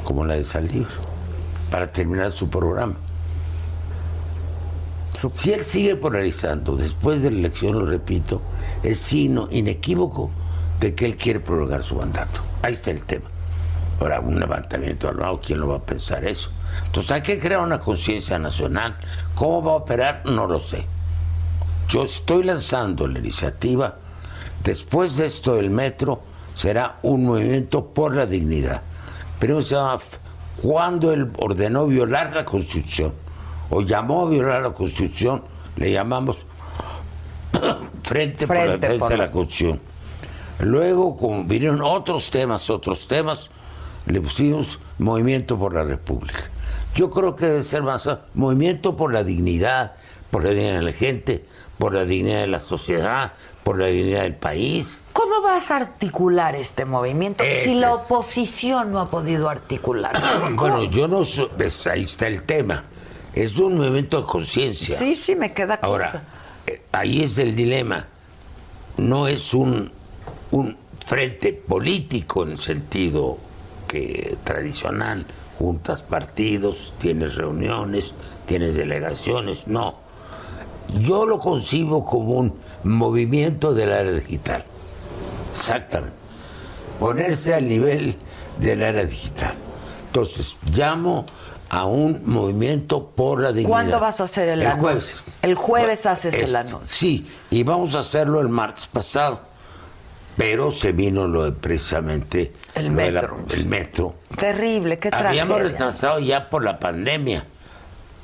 Como 0.05 0.27
la 0.27 0.35
de 0.35 0.45
Saldívar. 0.45 0.93
Para 1.71 1.91
terminar 1.91 2.33
su 2.33 2.51
programa. 2.51 2.97
Si 5.15 5.51
él 5.51 5.65
sigue 5.65 5.97
polarizando 5.97 6.77
después 6.77 7.23
de 7.23 7.31
la 7.31 7.39
elección, 7.39 7.79
lo 7.79 7.87
repito, 7.87 8.43
es 8.83 8.99
signo 8.99 9.49
inequívoco 9.51 10.31
de 10.81 10.95
que 10.95 11.05
él 11.05 11.16
quiere 11.16 11.40
prolongar 11.40 11.85
su 11.85 11.95
mandato. 11.95 12.40
Ahí 12.62 12.73
está 12.73 12.90
el 12.90 13.05
tema. 13.05 13.27
Ahora, 14.01 14.21
un 14.21 14.40
levantamiento 14.40 15.09
armado, 15.09 15.40
¿quién 15.45 15.61
lo 15.61 15.69
va 15.69 15.77
a 15.77 15.83
pensar 15.83 16.25
eso? 16.25 16.51
Entonces 16.87 17.12
hay 17.12 17.23
que 17.23 17.38
crear 17.38 17.61
una 17.61 17.79
conciencia 17.79 18.38
nacional. 18.38 18.97
¿Cómo 19.35 19.62
va 19.62 19.73
a 19.73 19.77
operar? 19.77 20.23
No 20.25 20.47
lo 20.47 20.59
sé. 20.59 20.87
Yo 21.88 22.05
estoy 22.05 22.45
lanzando 22.45 23.07
la 23.07 23.19
iniciativa. 23.19 23.97
Después 24.64 25.19
de 25.19 25.27
esto 25.27 25.57
del 25.57 25.69
metro, 25.69 26.23
será 26.55 26.99
un 27.03 27.27
movimiento 27.27 27.87
por 27.87 28.16
la 28.16 28.25
dignidad. 28.25 28.81
Primero 29.38 29.62
se 29.62 29.75
llama 29.75 29.99
cuando 30.62 31.12
él 31.12 31.31
ordenó 31.38 31.87
violar 31.87 32.35
la 32.35 32.45
Constitución, 32.45 33.12
o 33.71 33.81
llamó 33.83 34.27
a 34.27 34.31
violar 34.31 34.62
la 34.62 34.73
Constitución, 34.73 35.43
le 35.77 35.93
llamamos 35.93 36.45
Frente, 38.03 38.47
por 38.47 38.57
la 38.57 38.77
Defensa 38.77 38.99
por 38.99 39.09
de 39.09 39.16
la 39.16 39.31
Constitución. 39.31 39.89
Luego, 40.62 41.16
como 41.16 41.44
vinieron 41.44 41.83
otros 41.83 42.31
temas, 42.31 42.68
otros 42.70 43.09
temas, 43.09 43.51
le 44.07 44.20
pusimos 44.20 44.79
Movimiento 44.99 45.59
por 45.59 45.73
la 45.73 45.83
República. 45.83 46.51
Yo 46.94 47.11
creo 47.11 47.35
que 47.35 47.46
debe 47.46 47.64
ser 47.64 47.83
más 47.83 48.09
Movimiento 48.35 48.96
por 48.96 49.12
la 49.12 49.25
dignidad, 49.25 49.92
por 50.31 50.44
la 50.44 50.51
dignidad 50.51 50.77
de 50.77 50.83
la 50.83 50.92
gente, 50.92 51.44
por 51.79 51.94
la 51.94 52.05
dignidad 52.05 52.40
de 52.40 52.46
la 52.46 52.61
sociedad, 52.61 53.33
por 53.64 53.79
la 53.79 53.87
dignidad 53.87 54.23
del 54.23 54.35
país. 54.35 55.01
¿Cómo 55.12 55.40
vas 55.42 55.70
a 55.70 55.77
articular 55.77 56.55
este 56.55 56.85
movimiento 56.85 57.44
si 57.55 57.75
la 57.75 57.94
oposición 57.94 58.92
no 58.92 59.01
ha 59.01 59.11
podido 59.11 59.49
articular? 59.49 60.20
Bueno, 60.57 60.85
yo 60.85 61.09
no 61.09 61.25
sé, 61.25 61.46
pues, 61.57 61.87
ahí 61.87 62.03
está 62.03 62.27
el 62.27 62.42
tema. 62.42 62.85
Es 63.33 63.57
un 63.59 63.77
movimiento 63.77 64.20
de 64.20 64.27
conciencia. 64.27 64.96
Sí, 64.96 65.14
sí, 65.14 65.37
me 65.37 65.53
queda 65.53 65.79
claro. 65.79 65.92
Ahora, 65.92 66.23
eh, 66.66 66.83
ahí 66.92 67.23
es 67.23 67.38
el 67.38 67.55
dilema. 67.55 68.07
No 68.96 69.29
es 69.29 69.55
un, 69.55 69.92
un 70.51 70.77
frente 71.07 71.53
político 71.53 72.43
en 72.43 72.53
el 72.53 72.59
sentido 72.59 73.39
que 73.87 74.37
tradicional. 74.45 75.27
Juntas 75.59 76.03
partidos, 76.03 76.95
tienes 76.99 77.35
reuniones, 77.35 78.15
tienes 78.47 78.75
delegaciones. 78.75 79.67
No. 79.67 79.97
Yo 81.01 81.27
lo 81.27 81.39
concibo 81.39 82.05
como 82.05 82.39
un 82.39 82.55
movimiento 82.85 83.75
del 83.75 83.93
área 83.93 84.13
digital. 84.13 84.65
Exactamente. 85.55 86.17
Ponerse 86.99 87.55
al 87.55 87.69
nivel 87.69 88.17
del 88.59 88.83
área 88.83 89.05
digital. 89.05 89.55
Entonces, 90.07 90.57
llamo 90.75 91.27
a 91.69 91.85
un 91.85 92.23
movimiento 92.25 93.07
por 93.07 93.41
la 93.41 93.49
dignidad. 93.49 93.69
¿Cuándo 93.69 94.01
vas 94.01 94.21
a 94.21 94.25
hacer 94.25 94.49
el 94.49 94.63
anuncio? 94.63 94.81
jueves. 94.81 95.17
El 95.43 95.55
jueves 95.55 96.07
haces 96.07 96.35
el 96.35 96.57
anuncio. 96.57 96.87
Sí, 96.87 97.31
y 97.51 97.63
vamos 97.63 97.95
a 97.95 98.01
hacerlo 98.01 98.41
el 98.41 98.49
martes 98.49 98.87
pasado. 98.87 99.50
Pero 100.37 100.71
se 100.73 100.93
vino 100.93 101.27
lo 101.27 101.45
de 101.45 101.53
precisamente 101.53 102.53
El 102.75 102.85
la- 102.87 102.90
metro. 102.90 103.38
el 103.51 103.66
metro. 103.66 104.14
Terrible, 104.38 104.99
qué 104.99 105.11
Habíamos 105.12 105.57
tragedia. 105.57 105.73
retrasado 105.79 106.19
ya 106.21 106.49
por 106.49 106.64
la 106.64 106.79
pandemia. 106.79 107.45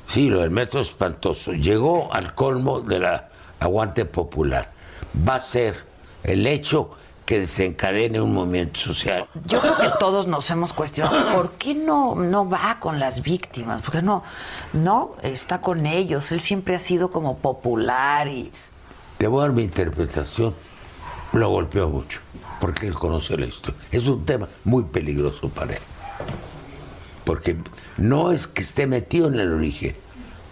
Sí, 0.09 0.29
lo 0.29 0.39
del 0.41 0.49
metro 0.51 0.79
es 0.81 0.87
espantoso. 0.89 1.51
Llegó 1.53 2.11
al 2.13 2.33
colmo 2.33 2.81
del 2.81 3.05
aguante 3.59 4.05
popular. 4.05 4.71
Va 5.27 5.35
a 5.35 5.39
ser 5.39 5.75
el 6.23 6.47
hecho 6.47 6.91
que 7.25 7.41
desencadene 7.41 8.21
un 8.21 8.33
movimiento 8.33 8.79
social. 8.79 9.27
Yo 9.45 9.59
creo 9.59 9.75
que 9.77 9.89
todos 9.99 10.27
nos 10.27 10.49
hemos 10.49 10.71
cuestionado 10.71 11.31
por 11.35 11.51
qué 11.55 11.75
no, 11.75 12.15
no 12.15 12.49
va 12.49 12.77
con 12.79 12.99
las 12.99 13.21
víctimas, 13.21 13.81
porque 13.81 14.01
no, 14.01 14.23
no 14.71 15.15
está 15.23 15.59
con 15.59 15.85
ellos. 15.85 16.31
Él 16.31 16.39
siempre 16.39 16.75
ha 16.75 16.79
sido 16.79 17.09
como 17.11 17.37
popular 17.39 18.29
y 18.29 18.49
Te 19.17 19.27
voy 19.27 19.41
a 19.41 19.47
dar 19.47 19.51
mi 19.51 19.63
interpretación. 19.63 20.55
Lo 21.33 21.49
golpeó 21.49 21.89
mucho, 21.89 22.19
porque 22.59 22.87
él 22.87 22.93
conoce 22.93 23.37
la 23.37 23.45
historia. 23.45 23.79
Es 23.91 24.07
un 24.07 24.25
tema 24.25 24.47
muy 24.63 24.83
peligroso 24.83 25.49
para 25.49 25.73
él. 25.73 25.81
Porque 27.25 27.57
no 27.97 28.31
es 28.31 28.47
que 28.47 28.61
esté 28.61 28.87
metido 28.87 29.27
en 29.27 29.35
el 29.35 29.51
origen, 29.51 29.95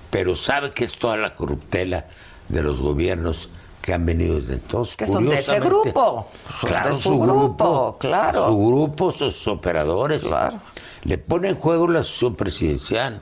pero 0.10 0.36
sabe 0.36 0.72
que 0.72 0.84
es 0.84 0.98
toda 0.98 1.18
la 1.18 1.36
corruptela 1.36 2.08
de 2.50 2.62
los 2.62 2.82
gobiernos 2.82 3.50
que 3.82 3.94
han 3.94 4.06
venido 4.06 4.40
desde 4.40 4.56
entonces. 4.56 4.96
Que 4.96 5.08
son 5.08 5.30
de 5.30 5.40
ese 5.40 5.60
grupo, 5.60 6.30
son 6.54 6.70
claro, 6.70 6.90
de 6.90 6.96
su 6.96 7.02
su 7.02 7.20
grupo, 7.20 7.38
grupo, 7.38 7.98
claro. 8.00 8.48
Su 8.48 8.68
grupo, 8.68 9.12
sus 9.12 9.48
operadores. 9.48 10.22
Claro. 10.22 10.60
Le 11.04 11.18
pone 11.18 11.50
en 11.50 11.56
juego 11.56 11.88
la 11.88 12.00
asociación 12.00 12.36
presidencial. 12.36 13.22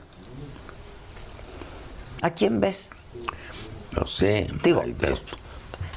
¿a 2.24 2.30
quién 2.30 2.58
ves? 2.58 2.90
No 3.92 4.06
sé. 4.06 4.48
Digo, 4.62 4.82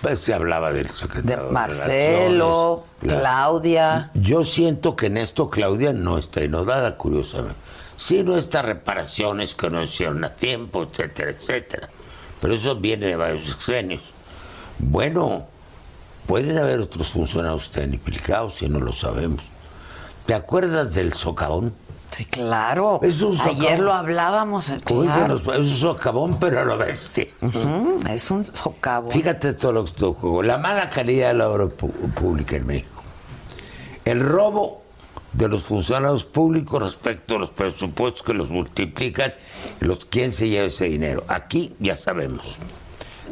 Pues 0.02 0.22
se 0.22 0.34
hablaba 0.34 0.72
del 0.72 0.88
De 0.88 0.94
secretario 0.94 1.46
de 1.46 1.52
Marcelo, 1.52 2.86
claro. 3.00 3.20
Claudia. 3.20 4.12
Yo 4.14 4.44
siento 4.44 4.96
que 4.96 5.08
en 5.08 5.18
esto 5.18 5.50
Claudia 5.50 5.94
no 5.94 6.18
está 6.18 6.44
inodada, 6.44 6.98
curiosamente. 6.98 7.58
Sí, 7.98 8.22
no 8.24 8.38
estas 8.38 8.64
reparaciones 8.64 9.56
que 9.56 9.70
no 9.70 9.82
hicieron 9.82 10.24
a 10.24 10.36
tiempo, 10.36 10.84
etcétera, 10.84 11.32
etcétera. 11.32 11.90
Pero 12.40 12.54
eso 12.54 12.76
viene 12.76 13.08
de 13.08 13.16
varios 13.16 13.50
exenios. 13.50 14.04
Bueno, 14.78 15.48
pueden 16.28 16.60
haber 16.60 16.80
otros 16.80 17.10
funcionarios 17.10 17.72
tan 17.72 17.94
implicados 17.94 18.56
si 18.56 18.70
no 18.70 18.80
lo 18.80 18.94
sabemos. 18.94 19.44
¿Te 20.28 20.36
acuerdas 20.36 20.94
del 20.94 21.14
socavón? 21.14 21.74
Sí, 22.12 22.26
claro. 22.26 23.00
Es 23.04 23.22
un 23.22 23.36
socavón. 23.36 23.62
Ayer 23.62 23.80
lo 23.80 23.94
hablábamos. 23.94 24.70
eh, 24.70 24.78
claro. 24.84 25.36
es 25.36 25.46
un 25.46 25.66
socavón, 25.66 26.40
pero 26.40 26.62
a 26.62 26.66
lo 26.66 26.78
bestia. 26.78 27.28
Ujú, 27.42 28.00
es 28.10 28.32
un 28.32 28.46
socavo. 28.46 29.12
Fíjate 29.12 29.54
todo 29.54 29.74
lo 29.74 29.84
que 29.84 29.90
estuvo 29.92 30.14
juego. 30.14 30.44
La 30.44 30.58
mala 30.58 30.90
calidad 30.90 31.30
de 31.30 31.34
la 31.36 31.50
obra 31.50 31.68
pública 31.68 32.56
en 32.56 32.66
México. 32.66 33.02
El 34.06 34.22
robo 34.22 34.84
de 35.34 35.48
los 35.48 35.64
funcionarios 35.64 36.26
públicos 36.26 36.82
respecto 36.82 37.36
a 37.36 37.40
los 37.40 37.50
presupuestos 37.52 38.24
que 38.24 38.34
los 38.34 38.50
multiplican, 38.50 39.34
los 39.82 40.06
quién 40.06 40.32
se 40.32 40.50
lleva 40.50 40.68
ese 40.68 40.86
dinero. 40.86 41.24
Aquí 41.28 41.76
ya 41.80 41.96
sabemos. 41.96 42.58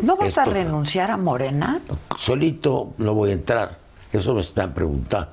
¿No 0.02 0.18
vas 0.18 0.38
a 0.38 0.46
renunciar 0.46 1.10
a 1.10 1.18
Morena? 1.18 1.80
Solito 2.20 2.94
no 2.98 3.14
voy 3.14 3.32
a 3.32 3.34
entrar. 3.34 3.80
Eso 4.12 4.34
me 4.36 4.42
están 4.42 4.74
preguntando. 4.74 5.30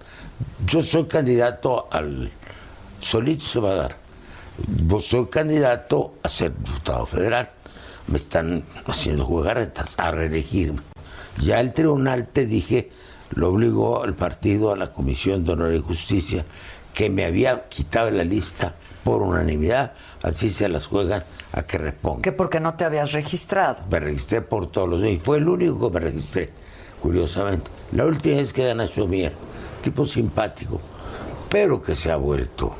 Yo 0.67 0.83
soy 0.83 1.05
candidato 1.05 1.89
al. 1.91 2.31
Solito 3.03 3.45
se 3.45 3.59
va 3.59 3.71
a 3.73 3.75
dar. 3.75 3.97
Soy 5.03 5.27
candidato 5.27 6.15
a 6.23 6.29
ser 6.29 6.57
diputado 6.57 7.05
federal. 7.05 7.51
Me 8.07 8.17
están 8.17 8.63
haciendo 8.87 9.25
jugaretas 9.25 9.99
a 9.99 10.13
reelegirme. 10.13 10.81
Ya 11.41 11.61
el 11.61 11.73
tribunal, 11.73 12.29
te 12.29 12.47
dije, 12.47 12.91
lo 13.35 13.49
obligó 13.49 14.05
al 14.05 14.15
partido, 14.15 14.73
a 14.73 14.77
la 14.77 14.93
Comisión 14.93 15.45
de 15.45 15.53
Honor 15.53 15.75
y 15.75 15.81
Justicia, 15.81 16.45
que 16.95 17.11
me 17.11 17.25
había 17.25 17.69
quitado 17.69 18.07
de 18.07 18.13
la 18.13 18.25
lista 18.25 18.75
por 19.03 19.23
unanimidad. 19.23 19.95
Así 20.23 20.51
se 20.51 20.69
las 20.69 20.87
juegan 20.87 21.25
a 21.53 21.65
que 21.65 21.79
reponga. 21.79 22.23
Que 22.23 22.33
porque 22.33 22.61
no 22.61 22.75
te 22.75 22.85
habías 22.85 23.13
registrado. 23.13 23.83
Me 23.91 23.99
registré 23.99 24.43
por 24.43 24.71
todos 24.71 24.89
los 24.89 25.03
días. 25.03 25.15
Y 25.15 25.19
fue 25.19 25.39
el 25.39 25.49
único 25.49 25.91
que 25.91 25.95
me 25.95 26.01
registré, 26.01 26.51
curiosamente. 27.01 27.69
La 27.91 28.05
última 28.05 28.37
vez 28.37 28.53
que 28.53 28.65
Dan 28.65 28.81
Mier, 29.09 29.33
tipo 29.83 30.07
simpático, 30.07 30.81
pero 31.49 31.83
que 31.83 31.97
se 31.97 32.13
ha 32.13 32.17
vuelto 32.17 32.77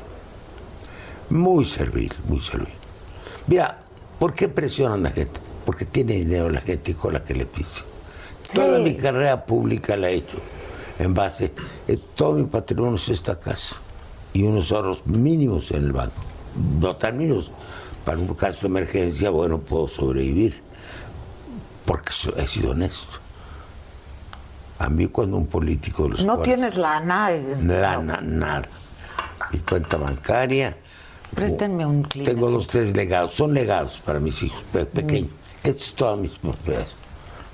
muy 1.33 1.65
servil, 1.65 2.13
muy 2.27 2.39
servil. 2.41 2.73
Mira, 3.47 3.79
¿por 4.19 4.33
qué 4.33 4.47
presionan 4.47 4.99
a 4.99 5.09
la 5.09 5.11
gente? 5.11 5.39
Porque 5.65 5.85
tiene 5.85 6.13
dinero 6.13 6.49
la 6.49 6.61
gente 6.61 6.91
y 6.91 6.93
con 6.93 7.13
la 7.13 7.23
que 7.23 7.33
le 7.33 7.45
pise. 7.45 7.81
Toda 8.53 8.77
mi 8.79 8.95
carrera 8.95 9.45
pública 9.45 9.95
la 9.97 10.09
he 10.09 10.15
hecho 10.15 10.37
en 10.99 11.13
base, 11.13 11.51
eh, 11.87 11.97
todo 12.15 12.33
mi 12.33 12.43
patrimonio 12.45 12.95
es 12.95 13.09
esta 13.09 13.39
casa 13.39 13.77
y 14.31 14.43
unos 14.43 14.71
ahorros 14.71 15.05
mínimos 15.07 15.71
en 15.71 15.85
el 15.85 15.91
banco. 15.91 16.21
No 16.79 16.95
tan 16.97 17.17
mínimos. 17.17 17.49
Para 18.05 18.17
un 18.19 18.27
caso 18.35 18.61
de 18.61 18.67
emergencia, 18.67 19.29
bueno, 19.29 19.59
puedo 19.59 19.87
sobrevivir 19.87 20.61
porque 21.85 22.11
he 22.37 22.47
sido 22.47 22.71
honesto. 22.71 23.07
A 24.79 24.89
mí 24.89 25.07
cuando 25.07 25.37
un 25.37 25.47
político 25.47 26.03
de 26.03 26.09
los 26.09 26.19
No 26.25 26.35
cuales- 26.35 26.43
tienes 26.53 26.77
lana. 26.77 27.31
eh, 27.31 27.55
Lana, 27.63 28.19
nada. 28.21 28.67
Mi 29.51 29.59
cuenta 29.59 29.97
bancaria. 29.97 30.77
Préstenme 31.35 31.85
un 31.85 32.03
Kleenex. 32.03 32.35
Tengo 32.35 32.49
dos, 32.51 32.67
tres 32.67 32.95
legados. 32.95 33.33
Son 33.33 33.53
legados 33.53 34.01
para 34.05 34.19
mis 34.19 34.41
hijos 34.43 34.61
pe- 34.71 34.85
pequeños. 34.85 35.31
Estas 35.63 35.87
es 35.87 35.93
todas 35.95 36.19
mis 36.19 36.31
propiedades. 36.33 36.89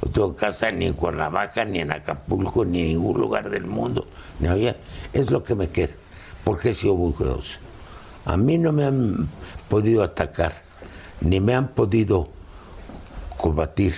No 0.04 0.12
tengo 0.12 0.36
casa 0.36 0.72
ni 0.72 0.86
en 0.86 0.94
Cuernavaca, 0.94 1.66
ni 1.66 1.80
en 1.80 1.92
Acapulco, 1.92 2.66
ni 2.66 2.82
en 2.82 2.88
ningún 2.88 3.20
lugar 3.20 3.50
del 3.50 3.66
mundo. 3.66 4.08
Ni 4.40 4.48
había. 4.48 4.78
Es 5.14 5.30
lo 5.30 5.44
que 5.44 5.56
me 5.56 5.70
queda. 5.70 5.94
Porque 6.44 6.70
he 6.70 6.74
sido 6.74 6.96
muy 6.96 7.14
cuidadoso. 7.14 7.58
A 8.26 8.38
mí 8.38 8.58
no 8.58 8.72
me 8.72 8.86
han 8.86 9.30
podido 9.70 10.04
atacar, 10.04 10.62
ni 11.22 11.40
me 11.40 11.54
han 11.56 11.70
podido 11.70 12.30
combatir 13.38 13.94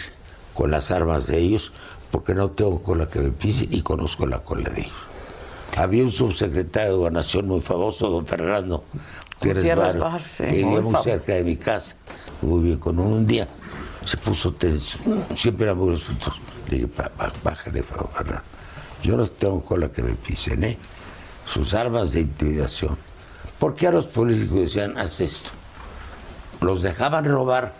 con 0.53 0.71
las 0.71 0.91
armas 0.91 1.27
de 1.27 1.37
ellos, 1.39 1.71
porque 2.11 2.33
no 2.33 2.51
tengo 2.51 2.81
cola 2.81 3.09
que 3.09 3.19
me 3.19 3.31
pise 3.31 3.67
y 3.69 3.81
conozco 3.81 4.25
la 4.25 4.39
cola 4.39 4.69
de 4.69 4.81
ellos. 4.81 4.93
Había 5.77 6.03
un 6.03 6.11
subsecretario 6.11 6.91
de 6.91 6.97
Gobernación 6.97 7.47
muy 7.47 7.61
famoso, 7.61 8.09
don 8.09 8.25
Fernando 8.25 8.83
Gutiérrez 9.41 9.95
Gutiérrez 9.95 10.23
sí, 10.32 10.43
que 10.43 10.43
muy 10.43 10.51
vivía 10.58 10.67
muy 10.71 10.82
famoso. 10.84 11.04
cerca 11.04 11.34
de 11.34 11.43
mi 11.43 11.58
casa, 11.58 11.95
muy 12.41 12.63
bien 12.63 12.77
con. 12.77 12.99
Un 12.99 13.25
día 13.25 13.47
se 14.06 14.17
puso 14.17 14.54
tenso, 14.54 14.99
siempre 15.36 15.65
era 15.65 15.73
muy 15.75 15.95
respetuoso. 15.95 16.39
Le 16.69 16.75
dije, 16.77 16.88
"Pa- 16.88 17.10
pa- 17.10 17.32
bájale, 17.43 17.84
favor. 17.84 18.43
Yo 19.04 19.17
no 19.17 19.27
tengo 19.27 19.63
cola 19.63 19.91
que 19.91 20.04
me 20.04 20.13
pisen, 20.13 20.63
¿eh? 20.63 20.77
Sus 21.45 21.73
armas 21.73 22.12
de 22.13 22.21
intimidación. 22.21 22.97
¿Por 23.60 23.75
qué 23.75 23.88
a 23.88 23.91
los 23.91 24.06
políticos 24.06 24.60
decían, 24.60 24.97
haz 24.97 25.19
esto? 25.21 25.49
Los 26.62 26.82
dejaban 26.82 27.25
robar 27.25 27.73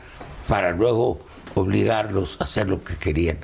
para 0.48 0.72
luego 0.72 1.20
obligarlos 1.56 2.38
a 2.40 2.44
hacer 2.46 2.68
lo 2.70 2.84
que 2.84 2.96
querían, 2.98 3.38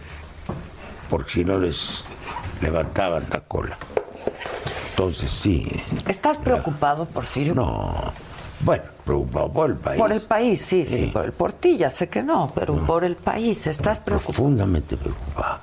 porque 1.10 1.32
si 1.32 1.46
no 1.46 1.60
les 1.60 2.04
levantaban 2.62 3.28
la 3.32 3.42
cola. 3.42 3.78
Entonces 4.98 5.30
sí, 5.30 5.64
¿Estás 6.08 6.40
preocupado, 6.40 7.06
Porfirio? 7.06 7.54
no. 7.54 7.94
Bueno, 8.62 8.84
preocupado 9.06 9.54
por 9.54 9.70
el 9.70 9.76
país. 9.76 10.00
Por 10.02 10.12
el 10.12 10.22
país, 10.24 10.60
sí, 10.60 10.88
sí, 10.88 10.98
Sí. 10.98 11.06
por 11.14 11.24
el 11.26 11.34
por 11.34 11.54
ti, 11.54 11.78
ya 11.78 11.92
sé 11.92 12.10
que 12.10 12.24
no, 12.24 12.52
pero 12.56 12.84
por 12.84 13.04
el 13.04 13.16
país, 13.16 13.68
¿estás 13.68 14.00
preocupado? 14.00 14.34
Profundamente 14.34 14.98
preocupado. 14.98 15.60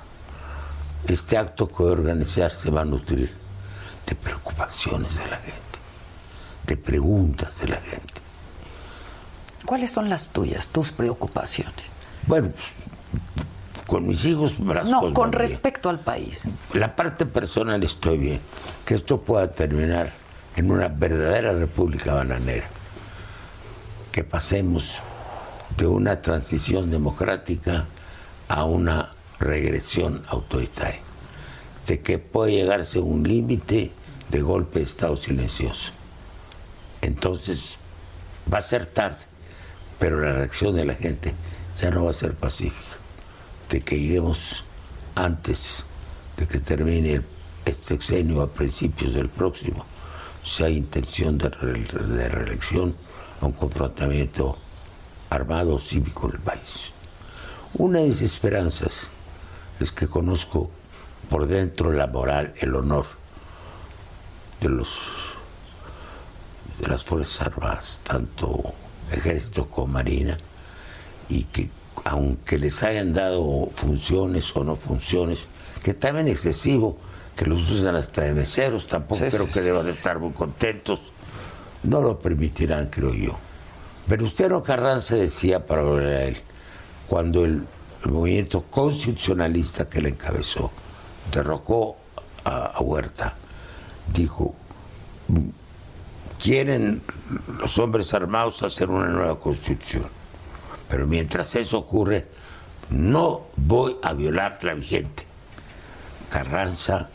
Este 1.05 1.37
acto 1.37 1.67
que 1.67 1.83
voy 1.83 1.89
a 1.89 1.91
organizar 1.95 2.53
se 2.53 2.71
va 2.71 2.83
a 2.83 2.85
nutrir 2.85 3.33
de 4.07 4.15
preocupaciones 4.15 5.17
de 5.17 5.27
la 5.27 5.35
gente, 5.35 5.79
de 6.67 6.77
preguntas 6.77 7.59
de 7.59 7.67
la 7.67 7.81
gente. 7.81 8.13
¿Cuáles 9.65 9.91
son 9.91 10.09
las 10.09 10.29
tuyas, 10.29 10.67
tus 10.67 10.93
preocupaciones? 10.93 11.73
Bueno, 12.25 12.51
con 13.87 14.07
mis 14.07 14.25
hijos 14.25 14.59
las 14.59 14.87
No, 14.87 15.13
con 15.13 15.31
respecto 15.31 15.89
al 15.89 15.99
país. 15.99 16.49
La 16.73 16.95
parte 16.95 17.25
personal 17.25 17.83
estoy 17.83 18.17
bien. 18.17 18.41
Que 18.85 18.95
esto 18.95 19.21
pueda 19.21 19.51
terminar 19.51 20.13
en 20.55 20.71
una 20.71 20.87
verdadera 20.87 21.53
república 21.53 22.13
bananera. 22.13 22.67
Que 24.11 24.23
pasemos 24.23 25.01
de 25.77 25.87
una 25.87 26.21
transición 26.21 26.89
democrática 26.89 27.85
a 28.47 28.63
una 28.65 29.13
regresión 29.39 30.23
autoritaria. 30.27 31.01
De 31.87 32.01
que 32.01 32.17
puede 32.17 32.53
llegarse 32.53 32.99
a 32.99 33.01
un 33.01 33.23
límite 33.23 33.91
de 34.29 34.41
golpe 34.41 34.79
de 34.79 34.85
Estado 34.85 35.17
silencioso. 35.17 35.91
Entonces 37.01 37.77
va 38.51 38.59
a 38.59 38.61
ser 38.61 38.87
tarde, 38.87 39.17
pero 39.99 40.19
la 40.19 40.33
reacción 40.33 40.75
de 40.75 40.85
la 40.85 40.95
gente 40.95 41.33
ya 41.79 41.91
no 41.91 42.05
va 42.05 42.11
a 42.11 42.15
ser 42.15 42.33
pacífica. 42.33 42.94
De 43.69 43.81
que 43.81 43.99
lleguemos 43.99 44.63
antes 45.15 45.83
de 46.37 46.47
que 46.47 46.59
termine 46.59 47.13
el- 47.15 47.25
este 47.65 47.95
sexenio 47.95 48.41
a 48.43 48.47
principios 48.51 49.13
del 49.13 49.29
próximo, 49.29 49.85
si 50.43 50.63
hay 50.63 50.77
intención 50.77 51.37
de, 51.37 51.49
re- 51.49 51.81
de 51.83 52.29
reelección, 52.29 52.95
a 53.41 53.47
un 53.47 53.51
confrontamiento 53.53 54.57
armado 55.29 55.79
cívico 55.79 56.27
en 56.29 56.35
el 56.35 56.39
país. 56.41 56.91
Una 57.73 57.99
de 57.99 58.09
mis 58.09 58.21
esperanzas 58.21 59.07
es 59.79 59.91
que 59.91 60.07
conozco 60.07 60.69
por 61.29 61.47
dentro 61.47 61.91
la 61.91 62.07
moral, 62.07 62.53
el 62.59 62.75
honor 62.75 63.05
de 64.61 64.69
los 64.69 64.89
de 66.79 66.87
las 66.87 67.03
Fuerzas 67.03 67.47
Armadas, 67.47 67.99
tanto 68.03 68.73
Ejército 69.11 69.67
como 69.69 69.87
Marina, 69.87 70.37
y 71.29 71.43
que 71.45 71.69
aunque 72.05 72.59
les 72.59 72.83
hayan 72.83 73.13
dado 73.13 73.69
funciones 73.75 74.55
o 74.55 74.63
no 74.63 74.75
funciones, 74.75 75.47
que 75.83 75.95
también 75.95 76.27
excesivo, 76.27 76.97
que 77.35 77.45
los 77.45 77.69
usan 77.69 77.95
hasta 77.95 78.21
de 78.21 78.33
meseros, 78.33 78.87
tampoco 78.87 79.25
Sí, 79.25 79.31
creo 79.31 79.47
sí, 79.47 79.53
que 79.53 79.61
deban 79.61 79.87
de 79.87 79.91
estar 79.91 80.19
muy 80.19 80.31
contentos, 80.31 81.01
no 81.83 82.01
lo 82.01 82.19
permitirán, 82.19 82.87
creo 82.87 83.13
yo. 83.13 83.35
Venustiano 84.07 84.61
Carranza 84.61 85.15
decía 85.15 85.65
para 85.65 85.81
volver 85.81 86.15
a 86.15 86.23
él, 86.25 86.37
cuando 87.07 87.43
el, 87.43 87.65
el 88.05 88.11
movimiento 88.11 88.61
constitucionalista 88.69 89.89
que 89.89 89.99
le 89.99 90.09
encabezó 90.09 90.71
derrocó 91.33 91.97
a, 92.43 92.67
a 92.67 92.81
Huerta, 92.81 93.35
dijo, 94.13 94.53
quieren 96.39 97.01
los 97.59 97.79
hombres 97.79 98.13
armados 98.13 98.61
hacer 98.61 98.91
una 98.91 99.07
nueva 99.07 99.39
constitución. 99.39 100.05
Pero 100.89 101.07
mientras 101.07 101.55
eso 101.55 101.79
ocurre, 101.79 102.27
no 102.89 103.47
voy 103.55 103.97
a 104.01 104.13
violar 104.13 104.59
la 104.63 104.73
vigente. 104.73 105.25
Carranza 106.29 107.09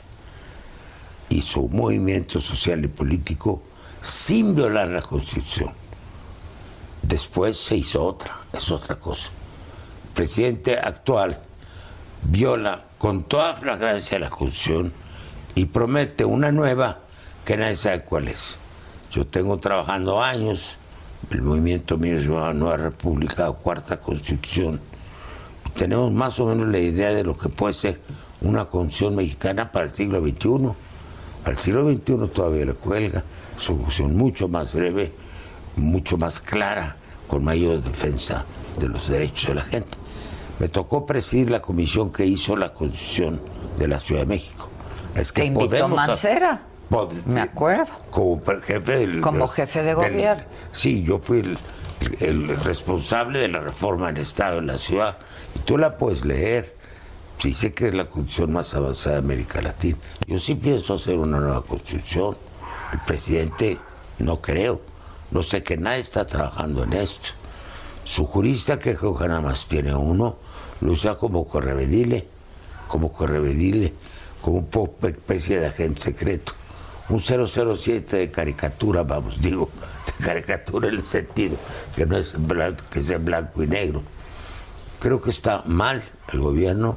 hizo 1.28 1.61
un 1.61 1.76
movimiento 1.76 2.40
social 2.40 2.85
y 2.85 2.88
político 2.88 3.62
sin 4.02 4.54
violar 4.54 4.88
la 4.88 5.02
constitución. 5.02 5.72
Después 7.02 7.56
se 7.56 7.76
hizo 7.76 8.04
otra, 8.04 8.38
es 8.52 8.70
otra 8.70 8.96
cosa. 8.96 9.30
El 10.09 10.11
presidente 10.14 10.78
actual 10.78 11.40
viola 12.22 12.85
con 12.98 13.24
toda 13.24 13.54
flagrancia 13.54 14.18
la 14.18 14.30
Constitución 14.30 14.92
y 15.54 15.66
promete 15.66 16.24
una 16.24 16.52
nueva 16.52 16.98
que 17.44 17.56
nadie 17.56 17.76
sabe 17.76 18.02
cuál 18.04 18.28
es. 18.28 18.56
Yo 19.11 19.26
tengo 19.26 19.59
trabajando 19.59 20.22
años, 20.22 20.76
el 21.30 21.42
movimiento 21.42 21.96
mío 21.96 22.18
se 22.18 22.26
llama 22.26 22.52
Nueva 22.52 22.76
República, 22.76 23.50
Cuarta 23.52 24.00
Constitución. 24.00 24.80
Tenemos 25.76 26.11
más 26.12 26.40
o 26.40 26.46
menos 26.46 26.68
la 26.68 26.78
idea 26.78 27.11
de 27.11 27.22
lo 27.22 27.37
que 27.37 27.48
puede 27.48 27.74
ser 27.74 28.00
una 28.40 28.64
constitución 28.64 29.16
mexicana 29.16 29.70
para 29.70 29.87
el 29.87 29.94
siglo 29.94 30.20
XXI. 30.20 30.72
Al 31.44 31.56
siglo 31.59 31.88
XXI 31.90 32.28
todavía 32.35 32.64
le 32.66 32.74
cuelga, 32.74 33.22
es 33.56 33.68
una 33.68 33.78
constitución 33.83 34.16
mucho 34.16 34.48
más 34.48 34.72
breve, 34.72 35.12
mucho 35.76 36.16
más 36.16 36.40
clara, 36.40 36.96
con 37.28 37.44
mayor 37.44 37.83
defensa 37.83 38.44
de 38.78 38.88
los 38.88 39.09
derechos 39.09 39.48
de 39.48 39.54
la 39.54 39.62
gente. 39.62 39.96
Me 40.59 40.68
tocó 40.68 41.06
presidir 41.06 41.50
la 41.50 41.62
comisión 41.62 42.12
que 42.12 42.26
hizo 42.26 42.56
la 42.56 42.72
constitución 42.72 43.40
de 43.78 43.88
la 43.88 44.00
Ciudad 44.00 44.22
de 44.22 44.26
México. 44.26 44.68
Es 45.14 45.33
que 45.33 45.44
invitó 45.44 45.88
Mancera. 45.88 46.62
Me 47.26 47.40
acuerdo. 47.40 47.92
Como 48.11 48.42
jefe 48.61 48.96
del. 48.98 49.20
Como 49.20 49.46
jefe 49.46 49.83
de 49.83 49.94
gobierno. 49.94 50.42
Sí, 50.72 51.04
yo 51.04 51.18
fui 51.18 51.56
el, 52.20 52.48
responsable 52.59 53.40
de 53.40 53.48
la 53.48 53.61
reforma 53.61 54.09
del 54.09 54.18
Estado 54.18 54.59
en 54.59 54.66
la 54.66 54.78
ciudad. 54.78 55.18
Y 55.54 55.61
tú 55.61 55.78
la 55.78 55.96
puedes 55.96 56.24
leer. 56.24 56.76
Dice 57.42 57.72
que 57.72 57.88
es 57.88 57.94
la 57.94 58.04
constitución 58.04 58.52
más 58.52 58.74
avanzada 58.74 59.16
de 59.16 59.22
América 59.22 59.62
Latina. 59.62 59.98
Yo 60.26 60.38
sí 60.38 60.54
pienso 60.54 60.94
hacer 60.94 61.18
una 61.18 61.40
nueva 61.40 61.62
constitución. 61.62 62.37
El 62.92 63.00
presidente, 63.00 63.78
no 64.18 64.40
creo. 64.40 64.80
No 65.30 65.42
sé 65.42 65.62
que 65.62 65.76
nadie 65.76 66.00
está 66.00 66.26
trabajando 66.26 66.85
en 66.85 66.92
esto. 66.92 67.30
Su 68.04 68.26
jurista, 68.26 68.78
que 68.78 68.96
creo 68.96 69.16
que 69.16 69.28
nada 69.28 69.40
más 69.40 69.68
tiene 69.68 69.94
uno, 69.94 70.37
lo 70.80 70.92
usa 70.92 71.16
como 71.16 71.46
correvedile, 71.46 72.26
como 72.88 73.12
correvedile, 73.12 73.94
como 74.42 74.66
una 74.72 75.09
especie 75.09 75.61
de 75.61 75.66
agente 75.66 76.00
secreto 76.00 76.52
un 77.11 77.20
007 77.20 78.16
de 78.16 78.30
caricatura, 78.30 79.02
vamos, 79.02 79.40
digo, 79.40 79.68
caricatura 80.20 80.88
en 80.88 80.94
el 80.94 81.04
sentido 81.04 81.56
que 81.96 82.06
no 82.06 82.16
es 82.16 82.35
blanco, 82.37 82.85
que 82.90 83.02
sea 83.02 83.18
blanco 83.18 83.62
y 83.62 83.66
negro. 83.66 84.02
Creo 85.00 85.20
que 85.20 85.30
está 85.30 85.62
mal 85.66 86.02
el 86.33 86.40
gobierno, 86.40 86.96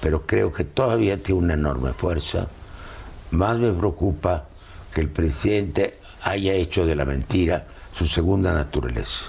pero 0.00 0.26
creo 0.26 0.52
que 0.52 0.64
todavía 0.64 1.22
tiene 1.22 1.40
una 1.40 1.54
enorme 1.54 1.92
fuerza. 1.92 2.48
Más 3.30 3.58
me 3.58 3.72
preocupa 3.72 4.46
que 4.94 5.00
el 5.00 5.08
presidente 5.08 5.98
haya 6.22 6.54
hecho 6.54 6.86
de 6.86 6.96
la 6.96 7.04
mentira 7.04 7.66
su 7.92 8.06
segunda 8.06 8.52
naturaleza. 8.52 9.26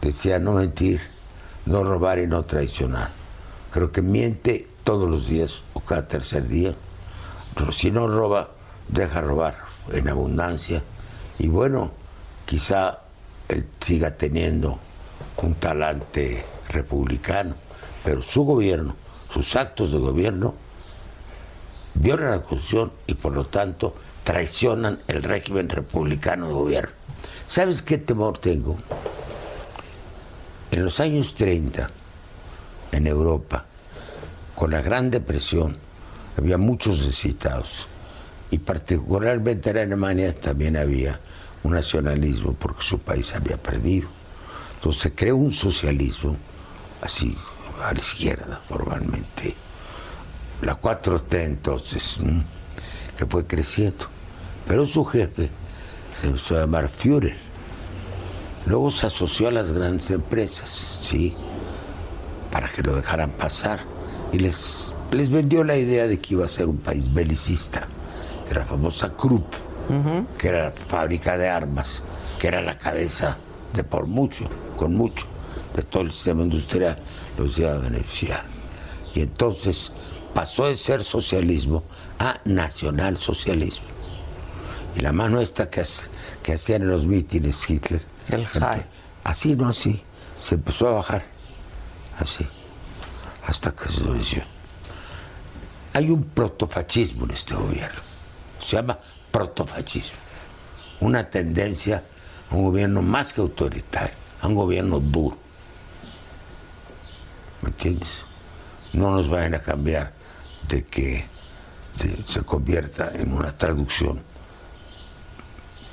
Decía 0.00 0.38
no 0.38 0.54
mentir, 0.54 1.00
no 1.66 1.84
robar 1.84 2.18
y 2.18 2.26
no 2.26 2.44
traicionar. 2.44 3.10
Creo 3.70 3.92
que 3.92 4.02
miente 4.02 4.68
todos 4.84 5.08
los 5.08 5.28
días 5.28 5.62
o 5.74 5.80
cada 5.80 6.08
tercer 6.08 6.48
día. 6.48 6.74
Si 7.72 7.90
no 7.90 8.08
roba, 8.08 8.50
deja 8.88 9.20
robar 9.20 9.58
en 9.92 10.08
abundancia 10.08 10.82
y 11.38 11.48
bueno, 11.48 11.92
quizá 12.50 12.98
él 13.48 13.64
siga 13.78 14.16
teniendo 14.16 14.80
un 15.36 15.54
talante 15.54 16.44
republicano, 16.68 17.54
pero 18.04 18.24
su 18.24 18.42
gobierno, 18.42 18.96
sus 19.32 19.54
actos 19.54 19.92
de 19.92 19.98
gobierno, 19.98 20.56
violan 21.94 22.32
la 22.32 22.42
Constitución 22.42 22.90
y 23.06 23.14
por 23.14 23.34
lo 23.34 23.46
tanto 23.46 23.94
traicionan 24.24 24.98
el 25.06 25.22
régimen 25.22 25.68
republicano 25.68 26.48
de 26.48 26.54
gobierno. 26.54 26.90
¿Sabes 27.46 27.82
qué 27.82 27.98
temor 27.98 28.38
tengo? 28.38 28.76
En 30.72 30.84
los 30.84 30.98
años 30.98 31.36
30, 31.36 31.88
en 32.90 33.06
Europa, 33.06 33.64
con 34.56 34.72
la 34.72 34.80
Gran 34.80 35.08
Depresión, 35.12 35.76
había 36.36 36.58
muchos 36.58 36.98
necesitados 36.98 37.86
y 38.50 38.58
particularmente 38.58 39.70
en 39.70 39.78
Alemania 39.78 40.34
también 40.34 40.76
había 40.76 41.20
un 41.62 41.72
nacionalismo 41.72 42.54
porque 42.54 42.82
su 42.82 42.98
país 42.98 43.34
había 43.34 43.56
perdido. 43.56 44.08
Entonces 44.76 45.02
se 45.02 45.14
creó 45.14 45.36
un 45.36 45.52
socialismo 45.52 46.36
así 47.02 47.36
a 47.82 47.92
la 47.92 47.98
izquierda 47.98 48.60
formalmente. 48.68 49.54
La 50.62 50.80
4T 50.80 51.44
entonces, 51.44 52.18
que 53.16 53.26
fue 53.26 53.46
creciendo. 53.46 54.06
Pero 54.66 54.86
su 54.86 55.04
jefe 55.04 55.50
se 56.14 56.26
empezó 56.26 56.56
a 56.56 56.60
llamar 56.60 56.88
Führer. 56.88 57.36
Luego 58.66 58.90
se 58.90 59.06
asoció 59.06 59.48
a 59.48 59.50
las 59.50 59.70
grandes 59.72 60.10
empresas, 60.10 60.98
¿sí? 61.00 61.34
Para 62.52 62.70
que 62.70 62.82
lo 62.82 62.94
dejaran 62.94 63.30
pasar. 63.30 63.80
Y 64.32 64.38
les, 64.38 64.92
les 65.10 65.30
vendió 65.30 65.64
la 65.64 65.76
idea 65.76 66.06
de 66.06 66.20
que 66.20 66.34
iba 66.34 66.44
a 66.44 66.48
ser 66.48 66.66
un 66.66 66.76
país 66.76 67.12
belicista 67.12 67.88
la 68.54 68.64
famosa 68.64 69.10
Krupp, 69.16 69.54
que 70.38 70.48
era 70.48 70.64
la 70.64 70.72
fábrica 70.72 71.36
de 71.36 71.48
armas, 71.48 72.02
que 72.38 72.48
era 72.48 72.60
la 72.60 72.78
cabeza 72.78 73.36
de 73.72 73.84
por 73.84 74.06
mucho, 74.06 74.48
con 74.76 74.94
mucho, 74.94 75.26
de 75.74 75.82
todo 75.82 76.04
el 76.04 76.12
sistema 76.12 76.42
industrial, 76.42 76.98
los 77.36 77.58
iba 77.58 77.72
a 77.72 77.78
beneficiar. 77.78 78.44
Y 79.14 79.20
entonces 79.20 79.92
pasó 80.34 80.66
de 80.66 80.76
ser 80.76 81.04
socialismo 81.04 81.82
a 82.18 82.40
nacionalsocialismo. 82.44 83.86
Y 84.96 85.00
la 85.00 85.12
mano 85.12 85.40
esta 85.40 85.68
que, 85.68 85.82
que 86.42 86.54
hacían 86.54 86.82
en 86.82 86.88
los 86.88 87.06
mítines 87.06 87.68
Hitler. 87.68 88.02
El 88.28 88.46
Así, 89.24 89.54
no 89.54 89.68
así. 89.68 90.02
Se 90.40 90.54
empezó 90.54 90.88
a 90.88 90.92
bajar. 90.92 91.24
Así. 92.18 92.46
Hasta 93.46 93.72
que 93.72 93.88
se 93.88 94.02
venció. 94.02 94.42
Hay 95.92 96.10
un 96.10 96.22
protofascismo 96.24 97.24
en 97.24 97.32
este 97.32 97.54
gobierno 97.54 98.10
se 98.60 98.76
llama 98.76 98.98
protofascismo. 99.30 100.18
Una 101.00 101.30
tendencia 101.30 102.02
a 102.50 102.54
un 102.54 102.64
gobierno 102.64 103.02
más 103.02 103.32
que 103.32 103.40
autoritario, 103.40 104.14
a 104.40 104.46
un 104.46 104.54
gobierno 104.54 105.00
duro. 105.00 105.36
¿Me 107.62 107.68
entiendes? 107.68 108.10
No 108.92 109.10
nos 109.12 109.28
vayan 109.28 109.54
a 109.54 109.60
cambiar 109.60 110.12
de 110.68 110.84
que 110.84 111.26
se 112.26 112.42
convierta 112.42 113.12
en 113.14 113.32
una 113.32 113.56
traducción 113.56 114.20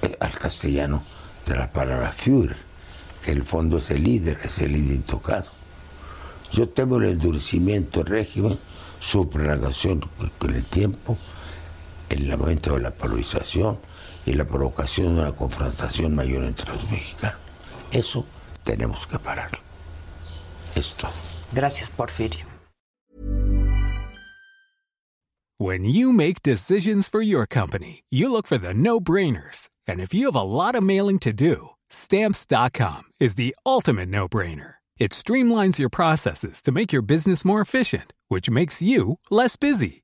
eh, 0.02 0.16
al 0.20 0.38
castellano 0.38 1.04
de 1.46 1.56
la 1.56 1.72
palabra 1.72 2.12
Führer, 2.12 2.58
que 3.24 3.32
en 3.32 3.38
el 3.38 3.44
fondo 3.44 3.80
es 3.80 3.90
el 3.90 4.04
líder, 4.04 4.40
es 4.44 4.60
el 4.60 4.74
líder 4.74 4.96
intocado. 4.96 5.48
Yo 6.54 6.70
temo 6.70 6.98
el 6.98 7.06
endurecimiento 7.06 8.04
del 8.04 8.14
régimen, 8.14 8.58
su 9.00 9.30
prolongación 9.30 10.02
con 10.38 10.56
el 10.56 10.66
tiempo, 10.66 11.18
el 12.10 12.32
aumento 12.32 12.76
de 12.76 12.82
la 12.82 12.92
polarización 12.92 13.80
y 14.26 14.34
la 14.34 14.46
provocación 14.46 15.16
de 15.16 15.22
una 15.22 15.32
confrontación 15.32 16.16
mayor 16.16 16.44
entre 16.44 16.72
los 16.74 16.90
mexicanos. 16.90 17.40
Eso 17.92 18.26
tenemos 18.64 19.08
que 19.08 19.18
pararlo. 19.20 19.60
Esto. 20.76 21.10
Gracias, 21.52 21.90
Porfirio. 21.90 22.46
When 25.60 25.86
you 25.86 26.14
make 26.14 26.44
decisions 26.44 27.10
for 27.10 27.20
your 27.20 27.48
company, 27.48 28.04
you 28.12 28.32
look 28.32 28.46
for 28.46 28.60
the 28.60 28.76
no-brainers. 28.76 29.70
And 29.88 30.00
if 30.00 30.14
you 30.14 30.26
have 30.26 30.36
a 30.36 30.44
lot 30.44 30.76
of 30.76 30.84
mailing 30.84 31.18
to 31.20 31.34
do, 31.34 31.70
stamps.com 31.90 33.06
is 33.20 33.36
the 33.36 33.56
ultimate 33.66 34.10
no-brainer. 34.10 34.76
It 35.00 35.12
streamlines 35.12 35.80
your 35.80 35.90
processes 35.90 36.62
to 36.64 36.72
make 36.72 36.94
your 36.94 37.02
business 37.02 37.44
more 37.44 37.62
efficient, 37.62 38.14
which 38.28 38.50
makes 38.50 38.82
you 38.82 39.18
less 39.32 39.56
busy. 39.56 40.04